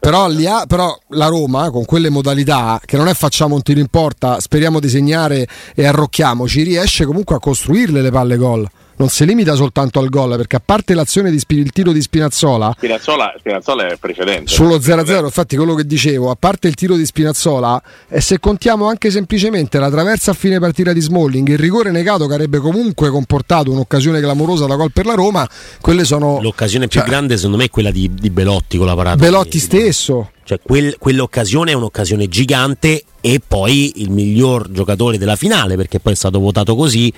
però, 0.00 0.26
ha, 0.26 0.64
però, 0.66 0.98
la 1.08 1.26
Roma 1.26 1.70
con 1.70 1.84
quelle 1.84 2.08
modalità 2.08 2.80
che 2.84 2.96
non 2.96 3.08
è 3.08 3.14
facciamo 3.14 3.54
un 3.54 3.62
tiro 3.62 3.80
in 3.80 3.88
porta 3.88 4.40
speriamo 4.40 4.80
di 4.80 4.88
segnare 4.88 5.46
e 5.74 5.86
arrocchiamoci 5.86 6.62
riesce 6.62 7.04
comunque 7.04 7.36
a 7.36 7.38
costruirle 7.38 8.00
le 8.00 8.10
palle 8.10 8.36
gol 8.36 8.66
non 9.02 9.10
si 9.10 9.26
limita 9.26 9.56
soltanto 9.56 9.98
al 9.98 10.08
gol, 10.08 10.36
perché 10.36 10.56
a 10.56 10.62
parte 10.64 10.94
l'azione 10.94 11.30
di 11.32 11.40
il 11.48 11.72
tiro 11.72 11.90
di 11.90 12.00
Spinazzola, 12.00 12.72
Spinazzola, 12.76 13.34
Spinazzola 13.36 13.88
è 13.88 13.96
precedente. 13.96 14.52
Sullo 14.52 14.76
0-0, 14.76 15.24
infatti 15.24 15.56
quello 15.56 15.74
che 15.74 15.84
dicevo, 15.84 16.30
a 16.30 16.36
parte 16.38 16.68
il 16.68 16.74
tiro 16.74 16.94
di 16.94 17.04
Spinazzola, 17.04 17.82
e 18.08 18.20
se 18.20 18.38
contiamo 18.38 18.86
anche 18.86 19.10
semplicemente 19.10 19.80
la 19.80 19.90
traversa 19.90 20.30
a 20.30 20.34
fine 20.34 20.60
partita 20.60 20.92
di 20.92 21.00
Smalling, 21.00 21.48
il 21.48 21.58
rigore 21.58 21.90
negato 21.90 22.28
che 22.28 22.34
avrebbe 22.34 22.58
comunque 22.58 23.10
comportato 23.10 23.72
un'occasione 23.72 24.20
clamorosa 24.20 24.66
da 24.66 24.76
gol 24.76 24.92
per 24.92 25.06
la 25.06 25.14
Roma, 25.14 25.48
quelle 25.80 26.04
sono... 26.04 26.40
L'occasione 26.40 26.86
più 26.86 27.00
cioè, 27.00 27.08
grande 27.08 27.36
secondo 27.36 27.56
me 27.56 27.64
è 27.64 27.70
quella 27.70 27.90
di, 27.90 28.08
di 28.14 28.30
Belotti 28.30 28.78
con 28.78 28.86
la 28.86 28.94
parata. 28.94 29.16
Belotti 29.16 29.50
di, 29.50 29.58
stesso. 29.58 30.30
Cioè, 30.44 30.60
quel, 30.62 30.96
quell'occasione 30.98 31.72
è 31.72 31.74
un'occasione 31.74 32.28
gigante 32.28 33.02
e 33.20 33.40
poi 33.46 33.94
il 33.96 34.10
miglior 34.10 34.70
giocatore 34.70 35.18
della 35.18 35.36
finale, 35.36 35.74
perché 35.74 35.98
poi 35.98 36.12
è 36.12 36.16
stato 36.16 36.38
votato 36.38 36.76
così, 36.76 37.12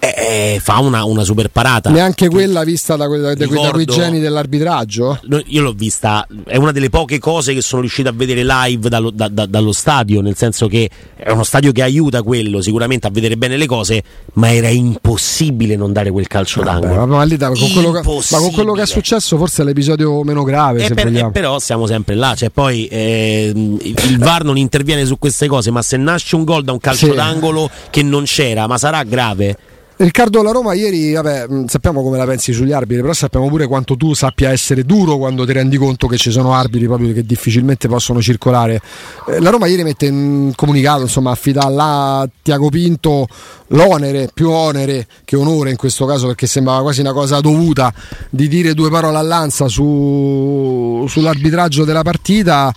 eh, 0.00 0.58
fa 0.62 0.78
una, 0.78 1.04
una, 1.04 1.22
super 1.24 1.50
parata. 1.50 1.90
Neanche 1.90 2.28
quella 2.28 2.64
vista 2.64 2.96
da, 2.96 3.06
da, 3.06 3.34
da, 3.34 3.46
da 3.46 3.70
quei 3.70 3.84
geni 3.84 4.18
dell'arbitraggio? 4.18 5.20
Io 5.46 5.62
l'ho 5.62 5.72
vista, 5.72 6.26
è 6.46 6.56
una 6.56 6.72
delle 6.72 6.88
poche 6.88 7.18
cose 7.18 7.52
che 7.52 7.60
sono 7.60 7.82
riuscito 7.82 8.08
a 8.08 8.12
vedere 8.12 8.42
live 8.42 8.88
dallo, 8.88 9.10
da, 9.10 9.28
dallo 9.28 9.72
stadio, 9.72 10.22
nel 10.22 10.36
senso 10.36 10.68
che 10.68 10.88
è 11.16 11.30
uno 11.30 11.44
stadio 11.44 11.70
che 11.72 11.82
aiuta 11.82 12.22
quello 12.22 12.62
sicuramente 12.62 13.06
a 13.06 13.10
vedere 13.10 13.36
bene 13.36 13.58
le 13.58 13.66
cose, 13.66 14.02
ma 14.34 14.50
era 14.52 14.68
impossibile 14.68 15.76
non 15.76 15.92
dare 15.92 16.10
quel 16.10 16.26
calcio 16.26 16.62
Vabbè, 16.62 16.80
d'angolo. 16.80 17.06
Ma, 17.06 17.22
lì, 17.24 17.36
con 17.36 17.70
quello 17.72 17.90
che, 17.90 18.00
ma 18.02 18.38
con 18.38 18.52
quello 18.52 18.72
che 18.72 18.82
è 18.82 18.86
successo 18.86 19.36
forse 19.36 19.62
è 19.62 19.64
l'episodio 19.66 20.22
meno 20.24 20.44
grave. 20.44 20.86
Eh, 20.86 20.94
per, 20.94 21.14
eh, 21.14 21.30
però 21.30 21.58
siamo 21.58 21.86
sempre 21.86 22.14
là, 22.14 22.34
cioè 22.34 22.48
poi 22.48 22.86
eh, 22.86 23.52
il 23.54 24.18
VAR 24.18 24.44
non 24.44 24.56
interviene 24.56 25.04
su 25.04 25.18
queste 25.18 25.46
cose, 25.46 25.70
ma 25.70 25.82
se 25.82 25.98
nasce 25.98 26.36
un 26.36 26.44
gol 26.44 26.64
da 26.64 26.72
un 26.72 26.78
calcio 26.78 27.10
sì. 27.10 27.14
d'angolo 27.14 27.68
che 27.90 28.02
non 28.02 28.24
c'era, 28.24 28.66
ma 28.66 28.78
sarà 28.78 29.02
grave 29.02 29.56
Riccardo 30.00 30.42
La 30.42 30.50
Roma 30.50 30.72
ieri, 30.72 31.12
vabbè, 31.12 31.46
sappiamo 31.66 32.02
come 32.02 32.16
la 32.16 32.24
pensi 32.24 32.54
sugli 32.54 32.72
arbitri, 32.72 33.02
però 33.02 33.12
sappiamo 33.12 33.48
pure 33.48 33.66
quanto 33.66 33.98
tu 33.98 34.14
sappia 34.14 34.48
essere 34.48 34.84
duro 34.84 35.18
quando 35.18 35.44
ti 35.44 35.52
rendi 35.52 35.76
conto 35.76 36.06
che 36.06 36.16
ci 36.16 36.30
sono 36.30 36.54
arbitri 36.54 36.86
proprio 36.86 37.12
che 37.12 37.22
difficilmente 37.22 37.86
possono 37.86 38.22
circolare. 38.22 38.80
Eh, 39.28 39.40
la 39.40 39.50
Roma 39.50 39.66
ieri 39.66 39.82
mette 39.82 40.06
in 40.06 40.52
comunicato, 40.56 41.02
insomma, 41.02 41.32
affida 41.32 41.66
a 41.66 42.26
Tiago 42.40 42.70
Pinto 42.70 43.26
l'onere, 43.66 44.30
più 44.32 44.48
onere 44.48 45.06
che 45.26 45.36
onore 45.36 45.68
in 45.68 45.76
questo 45.76 46.06
caso 46.06 46.28
perché 46.28 46.46
sembrava 46.46 46.80
quasi 46.80 47.00
una 47.00 47.12
cosa 47.12 47.40
dovuta 47.40 47.92
di 48.30 48.48
dire 48.48 48.72
due 48.72 48.88
parole 48.88 49.18
all'Anza 49.18 49.68
su, 49.68 51.04
sull'arbitraggio 51.06 51.84
della 51.84 52.02
partita. 52.02 52.74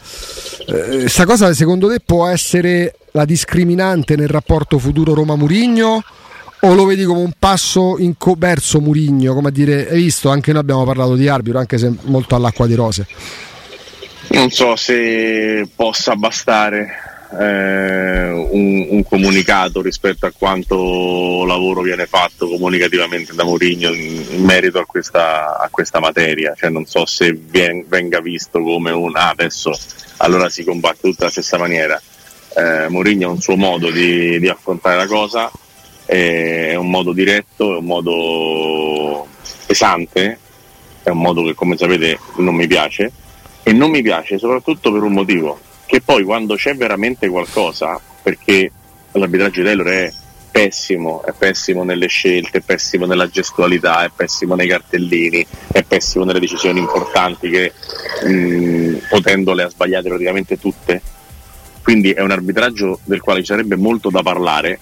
Eh, 0.67 1.09
cosa 1.25 1.53
secondo 1.53 1.87
te 1.87 2.01
può 2.05 2.27
essere 2.27 2.97
la 3.11 3.23
discriminante 3.23 4.17
nel 4.17 4.27
rapporto 4.27 4.77
futuro 4.77 5.13
Roma-Murigno? 5.13 6.03
O 6.65 6.73
lo 6.73 6.85
vedi 6.85 7.03
come 7.03 7.19
un 7.19 7.33
passo 7.37 7.97
in 7.99 8.17
co- 8.17 8.35
verso 8.37 8.79
Murigno, 8.79 9.33
come 9.33 9.49
a 9.49 9.51
dire, 9.51 9.89
hai 9.89 10.01
visto, 10.01 10.29
anche 10.29 10.51
noi 10.51 10.61
abbiamo 10.61 10.85
parlato 10.85 11.15
di 11.15 11.27
arbitro, 11.27 11.59
anche 11.59 11.77
se 11.77 11.91
molto 12.03 12.35
all'acqua 12.35 12.67
di 12.67 12.75
rose. 12.75 13.05
Non 14.29 14.49
so 14.49 14.75
se 14.77 15.67
possa 15.75 16.15
bastare 16.15 16.87
eh, 17.37 18.29
un, 18.31 18.87
un, 18.89 19.03
comunicato 19.03 19.81
rispetto 19.81 20.25
a 20.25 20.31
quanto 20.35 21.43
lavoro 21.45 21.81
viene 21.81 22.05
fatto 22.05 22.47
comunicativamente 22.47 23.33
da 23.35 23.43
Mourinho 23.43 23.89
in, 23.93 24.25
in 24.29 24.43
merito 24.43 24.79
a 24.79 24.85
questa, 24.85 25.59
a 25.59 25.67
questa, 25.69 25.99
materia, 25.99 26.53
cioè, 26.55 26.69
non 26.69 26.85
so 26.85 27.05
se 27.05 27.33
vien, 27.33 27.83
venga 27.87 28.21
visto 28.21 28.61
come 28.61 28.91
un 28.91 29.17
ah, 29.17 29.29
adesso 29.29 29.77
allora 30.17 30.47
si 30.49 30.63
combatte 30.63 31.09
tutta 31.09 31.25
la 31.25 31.31
stessa 31.31 31.57
maniera. 31.57 32.01
Eh, 32.55 32.87
Mourinho 32.87 33.27
ha 33.27 33.31
un 33.31 33.41
suo 33.41 33.57
modo 33.57 33.91
di, 33.91 34.39
di 34.39 34.47
affrontare 34.47 34.95
la 34.95 35.07
cosa, 35.07 35.51
è 36.05 36.75
un 36.75 36.89
modo 36.89 37.13
diretto, 37.13 37.75
è 37.75 37.77
un 37.77 37.85
modo 37.85 39.27
pesante, 39.65 40.37
è 41.03 41.09
un 41.09 41.19
modo 41.19 41.43
che 41.43 41.53
come 41.53 41.77
sapete 41.77 42.17
non 42.37 42.55
mi 42.55 42.67
piace 42.67 43.11
e 43.63 43.73
non 43.73 43.89
mi 43.89 44.01
piace 44.01 44.37
soprattutto 44.37 44.91
per 44.91 45.03
un 45.03 45.13
motivo, 45.13 45.59
che 45.85 46.01
poi 46.01 46.23
quando 46.23 46.55
c'è 46.55 46.75
veramente 46.75 47.27
qualcosa, 47.29 47.99
perché 48.21 48.71
l'arbitraggio 49.11 49.61
di 49.61 49.65
Taylor 49.65 49.87
è 49.87 50.13
pessimo, 50.51 51.23
è 51.23 51.33
pessimo 51.35 51.83
nelle 51.83 52.07
scelte, 52.07 52.59
è 52.59 52.61
pessimo 52.61 53.05
nella 53.05 53.27
gestualità, 53.27 54.03
è 54.03 54.11
pessimo 54.15 54.53
nei 54.53 54.67
cartellini, 54.67 55.45
è 55.71 55.81
pessimo 55.83 56.25
nelle 56.25 56.39
decisioni 56.39 56.79
importanti 56.79 57.49
che 57.49 57.73
mh, 58.23 59.07
potendole 59.09 59.63
ha 59.63 59.69
sbagliate 59.69 60.09
praticamente 60.09 60.59
tutte. 60.59 61.01
Quindi 61.81 62.11
è 62.11 62.21
un 62.21 62.31
arbitraggio 62.31 62.99
del 63.03 63.19
quale 63.19 63.39
ci 63.39 63.47
sarebbe 63.47 63.75
molto 63.75 64.09
da 64.09 64.21
parlare 64.21 64.79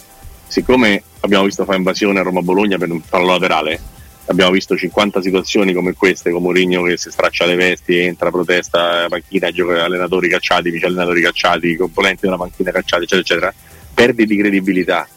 siccome 0.51 1.01
abbiamo 1.22 1.46
visto 1.46 1.63
fare 1.63 1.77
invasione 1.77 2.20
a 2.20 2.24
Roma-Bologna 2.24 2.77
per 2.77 2.91
un 2.91 3.01
fallo 3.01 3.27
laterale, 3.27 3.79
abbiamo 4.25 4.51
visto 4.51 4.75
50 4.75 5.22
situazioni 5.22 5.72
come 5.72 5.93
queste, 5.93 6.29
con 6.29 6.41
Mourinho 6.41 6.84
che 6.84 6.98
si 6.98 7.10
straccia 7.10 7.46
le 7.46 7.55
vesti, 7.55 7.98
entra, 7.98 8.29
protesta, 8.31 9.05
panchina, 9.08 9.50
gioca 9.51 9.86
allenatori 9.86 10.27
cacciati, 10.27 10.70
vice 10.70 10.88
allenatori 10.88 11.22
cacciati, 11.22 11.77
componenti 11.77 12.22
della 12.24 12.36
panchina 12.36 12.72
cacciati, 12.72 13.03
eccetera, 13.03 13.22
eccetera, 13.22 13.53
perdi 13.93 14.25
di 14.25 14.36
credibilità, 14.36 15.08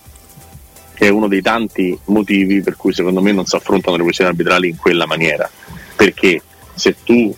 che 0.94 1.06
è 1.06 1.10
uno 1.10 1.26
dei 1.26 1.42
tanti 1.42 1.98
motivi 2.04 2.62
per 2.62 2.76
cui 2.76 2.92
secondo 2.92 3.20
me 3.20 3.32
non 3.32 3.44
si 3.44 3.56
affrontano 3.56 3.96
le 3.96 4.04
questioni 4.04 4.30
arbitrali 4.30 4.68
in 4.68 4.76
quella 4.76 5.06
maniera, 5.06 5.50
perché 5.96 6.40
se 6.74 6.94
tu 7.02 7.34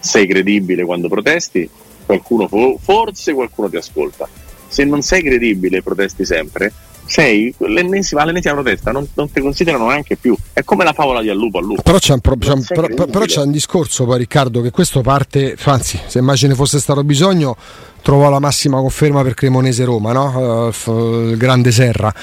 sei 0.00 0.26
credibile 0.26 0.84
quando 0.84 1.08
protesti, 1.08 1.70
qualcuno 2.04 2.48
forse 2.80 3.34
qualcuno 3.34 3.68
ti 3.70 3.76
ascolta. 3.76 4.28
Se 4.66 4.82
non 4.82 5.02
sei 5.02 5.22
credibile 5.22 5.76
e 5.76 5.82
protesti 5.82 6.24
sempre, 6.24 6.72
sei 7.06 7.54
l'ennesima, 7.58 8.24
l'ennesima 8.24 8.54
protesta, 8.54 8.90
non, 8.90 9.06
non, 9.14 9.30
ti 9.30 9.40
considerano 9.40 9.88
neanche 9.88 10.16
più. 10.16 10.36
È 10.52 10.62
come 10.64 10.84
la 10.84 10.92
favola 10.92 11.22
di 11.22 11.30
Allupo 11.30 11.58
Allupo. 11.58 11.82
Però 11.82 11.98
c'è 11.98 12.12
un, 12.12 12.20
pro- 12.20 12.36
c'è 12.36 12.52
un, 12.52 12.64
però, 12.64 13.06
però 13.06 13.24
c'è 13.24 13.42
un 13.42 13.50
discorso 13.50 14.04
poi 14.04 14.18
Riccardo 14.18 14.60
che 14.60 14.70
questo 14.70 15.00
parte, 15.00 15.56
anzi 15.64 15.98
se 16.06 16.20
mai 16.20 16.36
ce 16.36 16.48
ne 16.48 16.54
fosse 16.54 16.78
stato 16.78 17.02
bisogno 17.04 17.56
trovò 18.02 18.30
la 18.30 18.38
massima 18.38 18.78
conferma 18.78 19.22
per 19.22 19.34
Cremonese 19.34 19.84
Roma, 19.84 20.12
no? 20.12 20.68
uh, 20.68 20.90
il 21.30 21.36
grande 21.36 21.72
Serra. 21.72 22.14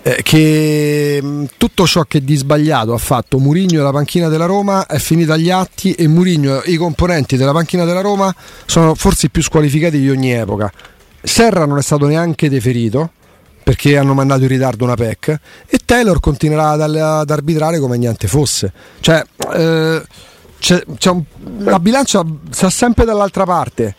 Eh, 0.00 0.20
che 0.22 1.20
mh, 1.20 1.44
tutto 1.58 1.86
ciò 1.86 2.04
che 2.04 2.22
di 2.22 2.36
sbagliato 2.36 2.94
ha 2.94 2.98
fatto 2.98 3.38
Murigno 3.38 3.80
e 3.80 3.82
la 3.82 3.90
panchina 3.90 4.28
della 4.28 4.46
Roma 4.46 4.86
è 4.86 4.98
finito 4.98 5.32
agli 5.32 5.50
atti 5.50 5.92
e 5.92 6.06
Murigno 6.08 6.62
e 6.62 6.70
i 6.70 6.76
componenti 6.76 7.36
della 7.36 7.52
panchina 7.52 7.84
della 7.84 8.00
Roma 8.00 8.34
sono 8.64 8.94
forse 8.94 9.26
i 9.26 9.30
più 9.30 9.42
squalificati 9.42 9.98
di 9.98 10.08
ogni 10.08 10.32
epoca. 10.32 10.72
Serra 11.20 11.66
non 11.66 11.76
è 11.76 11.82
stato 11.82 12.06
neanche 12.06 12.48
deferito, 12.48 13.10
perché 13.68 13.98
hanno 13.98 14.14
mandato 14.14 14.44
in 14.44 14.48
ritardo 14.48 14.84
una 14.84 14.94
PEC 14.94 15.40
e 15.66 15.78
Taylor 15.84 16.20
continuerà 16.20 16.70
ad, 16.70 16.96
ad 16.96 17.28
arbitrare 17.28 17.78
come 17.78 17.98
niente 17.98 18.26
fosse. 18.26 18.72
Cioè, 18.98 19.22
eh, 19.52 20.02
c'è, 20.58 20.82
c'è 20.96 21.10
un, 21.10 21.22
la 21.58 21.78
bilancia 21.78 22.24
sta 22.48 22.70
sempre 22.70 23.04
dall'altra 23.04 23.44
parte, 23.44 23.94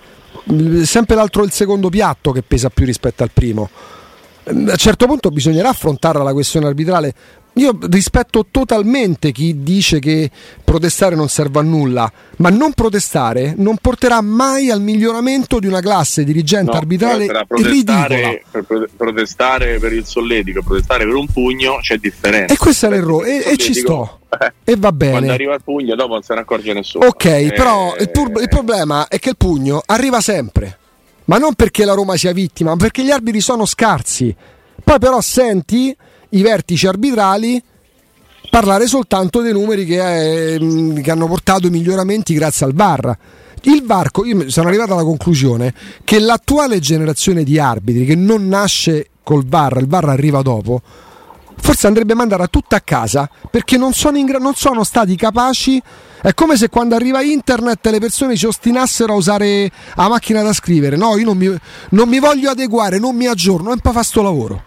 sempre 0.82 1.16
l'altro 1.16 1.44
il 1.44 1.52
secondo 1.52 1.90
piatto 1.90 2.32
che 2.32 2.42
pesa 2.42 2.72
più 2.72 2.84
rispetto 2.84 3.22
al 3.22 3.30
primo. 3.32 3.70
A 4.46 4.54
un 4.54 4.74
certo 4.76 5.06
punto 5.06 5.30
bisognerà 5.30 5.70
affrontare 5.70 6.24
la 6.24 6.34
questione 6.34 6.66
arbitrale 6.66 7.14
io 7.54 7.78
rispetto 7.90 8.46
totalmente 8.50 9.32
chi 9.32 9.64
dice 9.64 10.00
che 10.00 10.30
protestare 10.64 11.16
non 11.16 11.28
serve 11.28 11.60
a 11.60 11.64
nulla, 11.64 12.12
ma 12.38 12.50
non 12.50 12.74
protestare 12.74 13.54
non 13.58 13.78
porterà 13.82 14.22
mai 14.22 14.70
al 14.70 14.82
miglioramento 14.82 15.60
di 15.60 15.68
una 15.68 15.82
classe 15.82 16.24
dirigente 16.24 16.72
no, 16.72 16.78
arbitrale 16.78 17.26
protestare, 17.48 18.44
per 18.50 18.90
protestare 18.96 19.80
per 19.80 19.94
il 19.94 20.06
solletico, 20.06 20.62
protestare 20.64 21.06
per 21.06 21.16
un 21.16 21.28
pugno 21.28 21.80
c'è 21.82 21.98
differenza. 21.98 22.54
E 22.54 22.58
questo 22.58 22.86
è 22.86 22.90
l'errore, 22.90 23.44
e, 23.44 23.54
e, 23.54 23.58
ci 23.58 23.74
sto. 23.74 24.20
Eh, 24.40 24.72
e 24.72 24.76
va 24.78 24.92
bene. 24.92 25.12
Quando 25.12 25.32
arriva 25.32 25.56
il 25.56 25.64
pugno 25.64 25.96
dopo 25.96 26.14
non 26.14 26.22
se 26.22 26.34
ne 26.36 26.42
accorge 26.42 26.72
nessuno. 26.74 27.06
Ok, 27.08 27.26
eh, 27.26 27.54
però 27.56 27.96
il, 28.00 28.10
pur- 28.12 28.40
il 28.40 28.48
problema 28.48 29.08
è 29.08 29.20
che 29.20 29.30
il 29.30 29.38
pugno 29.38 29.82
arriva 29.86 30.22
sempre, 30.22 30.78
ma 31.26 31.38
non 31.38 31.56
perché 31.56 31.84
la 31.84 31.94
Roma 31.94 32.16
sia 32.16 32.32
vittima, 32.32 32.72
ma 32.72 32.78
perché 32.78 33.04
gli 33.04 33.12
arbitri 33.12 33.42
sono 33.42 33.66
scarsi. 33.66 34.34
Poi 34.82 34.98
però 35.00 35.20
senti 35.20 35.96
i 36.30 36.42
vertici 36.42 36.88
arbitrali 36.88 37.62
parlare 38.50 38.88
soltanto 38.88 39.42
dei 39.42 39.54
numeri 39.54 39.86
che, 39.86 40.56
eh, 40.56 41.02
che 41.02 41.12
hanno 41.12 41.28
portato 41.28 41.68
i 41.68 41.70
miglioramenti 41.70 42.34
grazie 42.34 42.66
al 42.66 42.74
VAR. 42.74 43.18
Il 43.64 43.84
varco, 43.86 44.26
io 44.26 44.50
sono 44.50 44.70
arrivato 44.70 44.94
alla 44.94 45.04
conclusione 45.04 45.74
che 46.04 46.20
l'attuale 46.20 46.80
generazione 46.80 47.44
di 47.44 47.60
arbitri 47.60 48.06
che 48.06 48.16
non 48.16 48.48
nasce 48.48 49.10
col 49.22 49.46
VAR, 49.46 49.78
il 49.78 49.88
VAR 49.88 50.10
arriva 50.10 50.42
dopo, 50.42 50.82
forse 51.58 51.88
andrebbe 51.88 52.14
mandata 52.14 52.48
tutta 52.48 52.78
a 52.78 52.82
casa 52.82 53.30
perché 53.52 53.78
non 53.78 53.94
sono, 53.94 54.24
gra- 54.24 54.40
non 54.40 54.56
sono, 54.56 54.84
stati 54.84 55.16
capaci. 55.16 55.82
È 56.22 56.34
come 56.34 56.58
se 56.58 56.70
quando 56.70 56.96
arriva 56.96 57.22
internet 57.22 57.86
le 57.88 58.00
persone 58.00 58.36
si 58.36 58.46
ostinassero 58.46 59.14
a 59.14 59.18
usare 59.18 59.70
la 59.96 60.08
macchina 60.08 60.42
da 60.42 60.54
scrivere. 60.54 60.96
No, 60.96 61.18
io 61.18 61.26
non 61.26 61.38
mi, 61.38 61.54
non 61.92 62.10
mi 62.10 62.20
voglio 62.20 62.50
adeguare, 62.50 62.98
non 62.98 63.16
mi 63.16 63.28
aggiorno 63.28 63.74
e 63.74 63.78
poi 63.82 63.94
fa 63.94 64.04
sto 64.04 64.22
lavoro. 64.22 64.64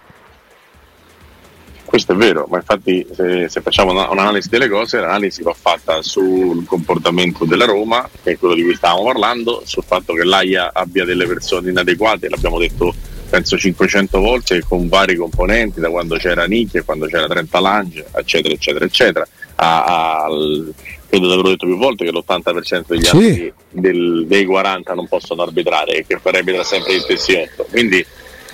Questo 1.92 2.12
è 2.12 2.16
vero, 2.16 2.46
ma 2.48 2.56
infatti 2.56 3.06
se, 3.14 3.50
se 3.50 3.60
facciamo 3.60 3.90
una, 3.90 4.08
un'analisi 4.08 4.48
delle 4.48 4.66
cose, 4.66 4.98
l'analisi 4.98 5.42
va 5.42 5.52
fatta 5.52 6.00
sul 6.00 6.64
comportamento 6.64 7.44
della 7.44 7.66
Roma, 7.66 8.08
che 8.22 8.30
è 8.30 8.38
quello 8.38 8.54
di 8.54 8.62
cui 8.62 8.74
stavamo 8.74 9.04
parlando, 9.04 9.60
sul 9.66 9.84
fatto 9.86 10.14
che 10.14 10.24
l'AIA 10.24 10.70
abbia 10.72 11.04
delle 11.04 11.26
persone 11.26 11.68
inadeguate, 11.68 12.30
l'abbiamo 12.30 12.58
detto 12.58 12.94
penso 13.28 13.58
500 13.58 14.18
volte 14.20 14.64
con 14.66 14.88
vari 14.88 15.16
componenti, 15.16 15.80
da 15.80 15.90
quando 15.90 16.16
c'era 16.16 16.46
Nicchia, 16.46 16.82
quando 16.82 17.04
c'era 17.04 17.26
Trenta 17.26 17.60
Lange, 17.60 18.06
eccetera, 18.14 18.54
eccetera, 18.54 18.86
eccetera. 18.86 19.28
A, 19.56 19.84
a, 19.84 20.26
credo 21.10 21.26
di 21.26 21.32
averlo 21.32 21.50
detto 21.50 21.66
più 21.66 21.76
volte 21.76 22.06
che 22.06 22.10
l'80% 22.10 22.84
degli 22.86 23.02
sì. 23.02 23.16
altri 23.16 23.52
del, 23.68 24.24
dei 24.26 24.46
40 24.46 24.94
non 24.94 25.08
possono 25.08 25.42
arbitrare 25.42 25.98
e 25.98 26.06
che 26.06 26.18
arbitra 26.22 26.64
sempre 26.64 26.94
il 26.94 27.04
TC8. 27.06 27.68
Quindi 27.68 28.06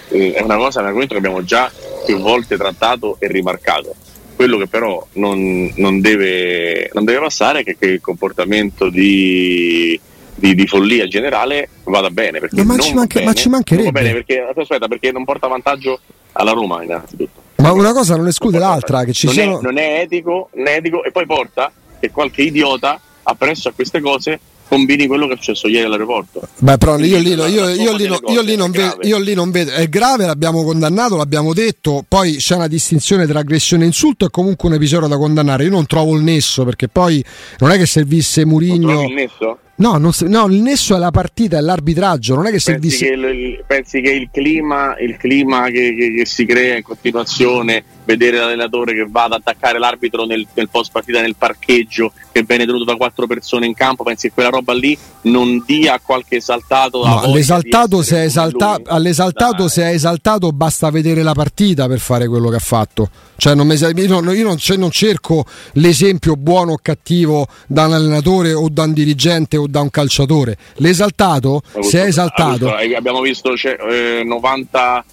eh, 0.08 0.32
è 0.32 0.42
una 0.42 0.56
cosa, 0.56 0.80
un 0.80 0.86
argomento 0.86 1.14
che 1.14 1.18
abbiamo 1.18 1.44
già 1.44 1.70
più 2.04 2.18
volte 2.18 2.56
trattato 2.56 3.16
e 3.18 3.28
rimarcato. 3.28 3.94
Quello 4.34 4.56
che 4.56 4.68
però 4.68 5.04
non, 5.14 5.72
non, 5.76 6.00
deve, 6.00 6.90
non 6.92 7.04
deve, 7.04 7.18
passare 7.18 7.60
è 7.60 7.64
che, 7.64 7.76
che 7.76 7.86
il 7.86 8.00
comportamento 8.00 8.88
di, 8.88 9.98
di, 10.34 10.54
di, 10.54 10.66
follia 10.66 11.08
generale 11.08 11.68
vada 11.84 12.10
bene. 12.10 12.38
Perché 12.38 12.62
ma, 12.62 12.78
ci, 12.78 12.94
manca, 12.94 13.18
bene, 13.18 13.26
ma 13.26 13.34
ci 13.34 13.48
mancherebbe. 13.48 13.90
Bene 13.90 14.12
perché, 14.12 14.46
aspetta, 14.56 14.86
perché 14.86 15.10
non 15.10 15.24
porta 15.24 15.48
vantaggio 15.48 16.00
alla 16.32 16.52
Roma 16.52 16.84
innanzitutto. 16.84 17.42
Ma 17.56 17.72
una 17.72 17.92
cosa 17.92 18.14
non 18.14 18.28
esclude 18.28 18.58
non 18.58 18.68
l'altra, 18.68 19.02
che 19.02 19.12
ci 19.12 19.26
non 19.26 19.34
siano... 19.34 19.58
È, 19.58 19.62
non 19.62 19.78
è 19.78 20.00
etico, 20.02 20.50
non 20.54 20.68
è 20.68 20.76
etico 20.76 21.02
e 21.02 21.10
poi 21.10 21.26
porta 21.26 21.72
che 21.98 22.12
qualche 22.12 22.42
idiota 22.42 23.00
appresso 23.24 23.68
a 23.68 23.72
queste 23.72 24.00
cose 24.00 24.38
combini 24.68 25.06
quello 25.06 25.26
che 25.26 25.34
è 25.34 25.36
successo 25.36 25.66
ieri 25.66 25.86
all'aeroporto. 25.86 26.48
Beh, 26.58 26.78
però 26.78 26.98
io 26.98 27.18
lì, 27.18 27.30
io, 27.30 27.46
io, 27.46 27.68
io, 27.70 27.96
lì, 27.96 28.04
io, 28.04 28.42
lì 28.42 28.56
non 28.56 28.70
vedo, 28.70 28.98
io 29.02 29.18
lì 29.18 29.34
non 29.34 29.50
vedo, 29.50 29.72
è 29.72 29.88
grave, 29.88 30.26
l'abbiamo 30.26 30.62
condannato, 30.62 31.16
l'abbiamo 31.16 31.54
detto, 31.54 32.04
poi 32.06 32.36
c'è 32.36 32.54
una 32.54 32.68
distinzione 32.68 33.26
tra 33.26 33.40
aggressione 33.40 33.84
e 33.84 33.86
insulto, 33.86 34.26
è 34.26 34.30
comunque 34.30 34.68
un 34.68 34.74
episodio 34.74 35.08
da 35.08 35.16
condannare. 35.16 35.64
Io 35.64 35.70
non 35.70 35.86
trovo 35.86 36.14
il 36.14 36.22
nesso 36.22 36.64
perché 36.64 36.88
poi 36.88 37.24
non 37.58 37.70
è 37.70 37.76
che 37.78 37.86
servisse 37.86 38.44
Murigno. 38.44 39.02
il 39.02 39.14
nesso? 39.14 39.58
No, 39.78 39.96
non, 39.96 40.12
no, 40.22 40.46
il 40.46 40.60
nesso 40.60 40.96
è 40.96 40.98
la 40.98 41.12
partita, 41.12 41.58
è 41.58 41.60
l'arbitraggio, 41.60 42.34
non 42.34 42.46
è 42.46 42.50
che 42.50 42.58
servisse. 42.58 43.06
Pensi 43.06 43.20
che 43.20 43.28
il, 43.28 43.64
pensi 43.64 44.00
che 44.00 44.10
il 44.10 44.28
clima, 44.32 44.96
il 44.98 45.16
clima 45.16 45.66
che, 45.66 45.94
che, 45.94 46.14
che 46.16 46.26
si 46.26 46.44
crea 46.44 46.76
in 46.76 46.82
continuazione 46.82 47.84
vedere 48.08 48.38
l'allenatore 48.38 48.94
che 48.94 49.06
va 49.06 49.24
ad 49.24 49.32
attaccare 49.32 49.78
l'arbitro 49.78 50.24
nel, 50.24 50.46
nel 50.54 50.68
post 50.70 50.90
partita 50.90 51.20
nel 51.20 51.36
parcheggio 51.36 52.12
che 52.32 52.42
viene 52.42 52.64
tenuto 52.64 52.84
da 52.84 52.96
quattro 52.96 53.26
persone 53.26 53.66
in 53.66 53.74
campo, 53.74 54.02
pensi 54.02 54.28
che 54.28 54.34
quella 54.34 54.48
roba 54.48 54.72
lì 54.72 54.96
non 55.22 55.62
dia 55.64 56.00
qualche 56.02 56.36
esaltato? 56.36 57.04
No, 57.04 57.20
all'esaltato, 57.20 58.02
se 58.02 58.16
è, 58.16 58.22
esalta- 58.22 58.80
all'esaltato 58.86 59.68
se 59.68 59.82
è 59.82 59.92
esaltato 59.92 60.50
basta 60.52 60.90
vedere 60.90 61.22
la 61.22 61.34
partita 61.34 61.86
per 61.86 62.00
fare 62.00 62.26
quello 62.26 62.48
che 62.48 62.56
ha 62.56 62.60
fatto. 62.60 63.10
Cioè, 63.36 63.54
non 63.54 63.68
mi, 63.68 63.74
io, 63.74 64.20
non, 64.20 64.34
io 64.34 64.44
non, 64.44 64.56
non, 64.78 64.90
cerco 64.90 65.44
l'esempio 65.74 66.34
buono 66.34 66.72
o 66.72 66.78
cattivo 66.82 67.46
da 67.68 67.86
un 67.86 67.92
allenatore 67.92 68.52
o 68.52 68.68
da 68.68 68.82
un 68.82 68.92
dirigente 68.92 69.56
o 69.56 69.67
da 69.68 69.80
un 69.80 69.90
calciatore. 69.90 70.56
L'esaltato, 70.76 71.62
se 71.80 72.02
è 72.02 72.06
esaltato... 72.06 72.74
abbiamo 72.74 73.20
visto 73.20 73.56
cioè, 73.56 73.76
eh, 73.80 74.22
90 74.24 75.04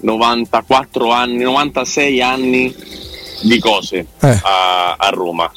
94 0.00 1.10
anni, 1.10 1.42
96 1.42 2.22
anni 2.22 2.74
di 3.42 3.58
cose 3.58 4.06
eh. 4.20 4.40
a, 4.42 4.96
a 4.98 5.08
Roma 5.10 5.50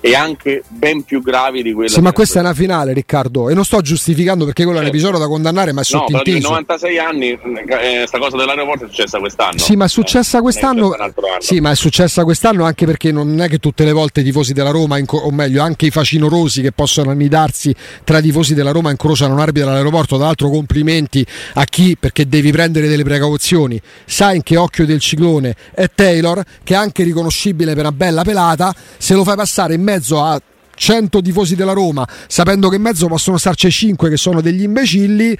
e 0.00 0.14
anche 0.14 0.62
ben 0.68 1.02
più 1.02 1.22
gravi 1.22 1.62
di 1.62 1.72
quella. 1.72 1.90
Sì, 1.90 2.00
ma 2.00 2.12
questa 2.12 2.38
è 2.38 2.42
una 2.42 2.54
finale, 2.54 2.92
Riccardo, 2.92 3.48
e 3.48 3.54
non 3.54 3.64
sto 3.64 3.80
giustificando 3.80 4.44
perché 4.44 4.62
quello 4.62 4.78
certo. 4.78 4.92
è 4.92 4.92
un 4.92 4.96
episodio 4.96 5.26
da 5.26 5.30
condannare, 5.30 5.72
ma 5.72 5.80
è 5.80 5.84
sottinteso. 5.84 6.48
No, 6.48 6.54
96 6.54 6.98
anni, 6.98 7.38
questa 7.38 8.16
eh, 8.16 8.20
cosa 8.20 8.36
dell'aeroporto 8.36 8.84
è 8.84 8.88
successa 8.88 9.18
quest'anno. 9.18 9.58
Sì, 9.58 9.74
ma 9.74 9.86
è 9.86 9.88
successa 9.88 10.40
quest'anno. 10.40 10.94
È 10.96 11.12
sì, 11.38 11.60
ma 11.60 11.70
è 11.72 11.74
successa 11.74 12.22
quest'anno 12.24 12.64
anche 12.64 12.86
perché 12.86 13.10
non 13.10 13.40
è 13.40 13.48
che 13.48 13.58
tutte 13.58 13.84
le 13.84 13.92
volte 13.92 14.20
i 14.20 14.24
tifosi 14.24 14.52
della 14.52 14.70
Roma, 14.70 14.98
o 15.04 15.30
meglio, 15.30 15.62
anche 15.62 15.86
i 15.86 15.90
facinorosi 15.90 16.62
che 16.62 16.72
possono 16.72 17.10
annidarsi 17.10 17.74
tra 18.04 18.18
i 18.18 18.22
tifosi 18.22 18.54
della 18.54 18.70
Roma 18.70 18.90
incrociano 18.90 19.34
un 19.34 19.40
arbitro 19.40 19.70
all'aeroporto. 19.70 20.16
Tra 20.16 20.26
l'altro, 20.26 20.48
complimenti 20.48 21.26
a 21.54 21.64
chi, 21.64 21.96
perché 21.98 22.28
devi 22.28 22.52
prendere 22.52 22.86
delle 22.86 23.02
precauzioni. 23.02 23.80
Sai 24.04 24.36
in 24.36 24.42
che 24.44 24.56
occhio 24.56 24.86
del 24.86 25.00
ciclone 25.00 25.56
è 25.74 25.88
Taylor, 25.92 26.42
che 26.62 26.74
è 26.74 26.76
anche 26.76 27.02
riconoscibile 27.02 27.72
per 27.72 27.80
una 27.80 27.92
bella 27.92 28.22
pelata. 28.22 28.72
Se 28.96 29.14
lo 29.14 29.24
fai 29.24 29.34
passare 29.34 29.74
in 29.74 29.87
mezzo 29.88 30.20
a 30.22 30.38
100 30.78 31.20
tifosi 31.20 31.56
della 31.56 31.72
Roma, 31.72 32.06
sapendo 32.26 32.68
che 32.68 32.76
in 32.76 32.82
mezzo 32.82 33.06
possono 33.08 33.36
starci 33.36 33.70
5 33.70 34.08
che 34.08 34.16
sono 34.16 34.40
degli 34.40 34.62
imbecilli, 34.62 35.36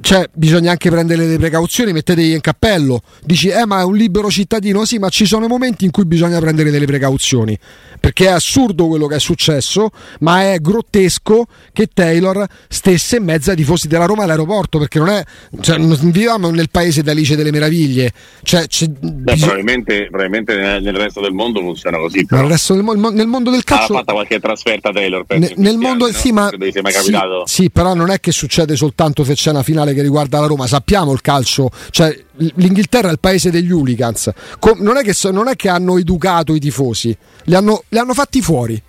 cioè 0.00 0.28
bisogna 0.32 0.72
anche 0.72 0.90
prendere 0.90 1.26
le 1.26 1.38
precauzioni, 1.38 1.92
mettetegli 1.92 2.32
in 2.32 2.40
cappello. 2.40 3.02
Dici, 3.22 3.48
eh 3.48 3.66
ma 3.66 3.80
è 3.80 3.84
un 3.84 3.94
libero 3.94 4.30
cittadino, 4.30 4.84
sì, 4.84 4.98
ma 4.98 5.08
ci 5.10 5.26
sono 5.26 5.46
momenti 5.46 5.84
in 5.84 5.90
cui 5.90 6.06
bisogna 6.06 6.40
prendere 6.40 6.70
delle 6.70 6.86
precauzioni, 6.86 7.56
perché 8.00 8.26
è 8.26 8.30
assurdo 8.30 8.88
quello 8.88 9.06
che 9.06 9.16
è 9.16 9.20
successo, 9.20 9.90
ma 10.20 10.52
è 10.52 10.58
grottesco 10.58 11.46
che 11.72 11.88
Taylor 11.92 12.46
stesse 12.68 13.16
in 13.16 13.24
mezzo 13.24 13.50
ai 13.50 13.56
tifosi 13.56 13.88
della 13.88 14.06
Roma 14.06 14.24
all'aeroporto, 14.24 14.78
perché 14.78 14.98
non 14.98 15.08
è, 15.08 15.22
cioè, 15.60 15.76
non 15.76 15.96
viviamo 16.00 16.50
nel 16.50 16.70
paese 16.70 17.02
d'Alice 17.02 17.36
delle 17.36 17.50
Meraviglie. 17.50 18.10
Cioè, 18.42 18.66
Beh, 18.66 19.36
probabilmente, 19.36 20.06
probabilmente, 20.08 20.56
nel 20.56 20.96
resto 20.96 21.20
del 21.20 21.32
mondo 21.32 21.60
funziona 21.60 21.98
così. 21.98 22.24
Però. 22.24 22.40
Nel, 22.40 22.50
resto 22.50 22.74
del, 22.74 22.84
nel 23.12 23.26
mondo 23.26 23.50
del 23.50 23.64
calcio... 23.64 23.92
Ha 23.92 23.98
fatto 23.98 24.14
qualche 24.14 24.40
trasferimento 24.40 24.61
trasferta 24.62 24.92
Taylor. 24.92 25.24
Ne, 25.28 25.52
nel 25.56 25.76
mondo, 25.76 26.06
no? 26.06 26.12
sì, 26.12 26.32
ma, 26.32 26.50
sì, 26.50 27.12
sì, 27.44 27.70
però 27.70 27.94
non 27.94 28.10
è 28.10 28.20
che 28.20 28.30
succede 28.30 28.76
soltanto 28.76 29.24
se 29.24 29.34
c'è 29.34 29.50
una 29.50 29.62
finale 29.62 29.92
che 29.92 30.02
riguarda 30.02 30.40
la 30.40 30.46
Roma. 30.46 30.66
Sappiamo 30.66 31.12
il 31.12 31.20
calcio, 31.20 31.70
cioè 31.90 32.16
l'Inghilterra 32.36 33.08
è 33.08 33.12
il 33.12 33.20
paese 33.20 33.50
degli 33.50 33.72
hooligans. 33.72 34.30
Com- 34.58 34.80
non, 34.80 34.96
è 34.96 35.02
che, 35.02 35.14
non, 35.30 35.48
è 35.48 35.56
che, 35.56 35.68
hanno 35.68 35.98
educato 35.98 36.54
i 36.54 36.60
tifosi, 36.60 37.16
li 37.44 37.54
hanno, 37.54 37.82
li 37.88 37.98
hanno 37.98 38.14
fatti 38.14 38.40
fuori. 38.40 38.80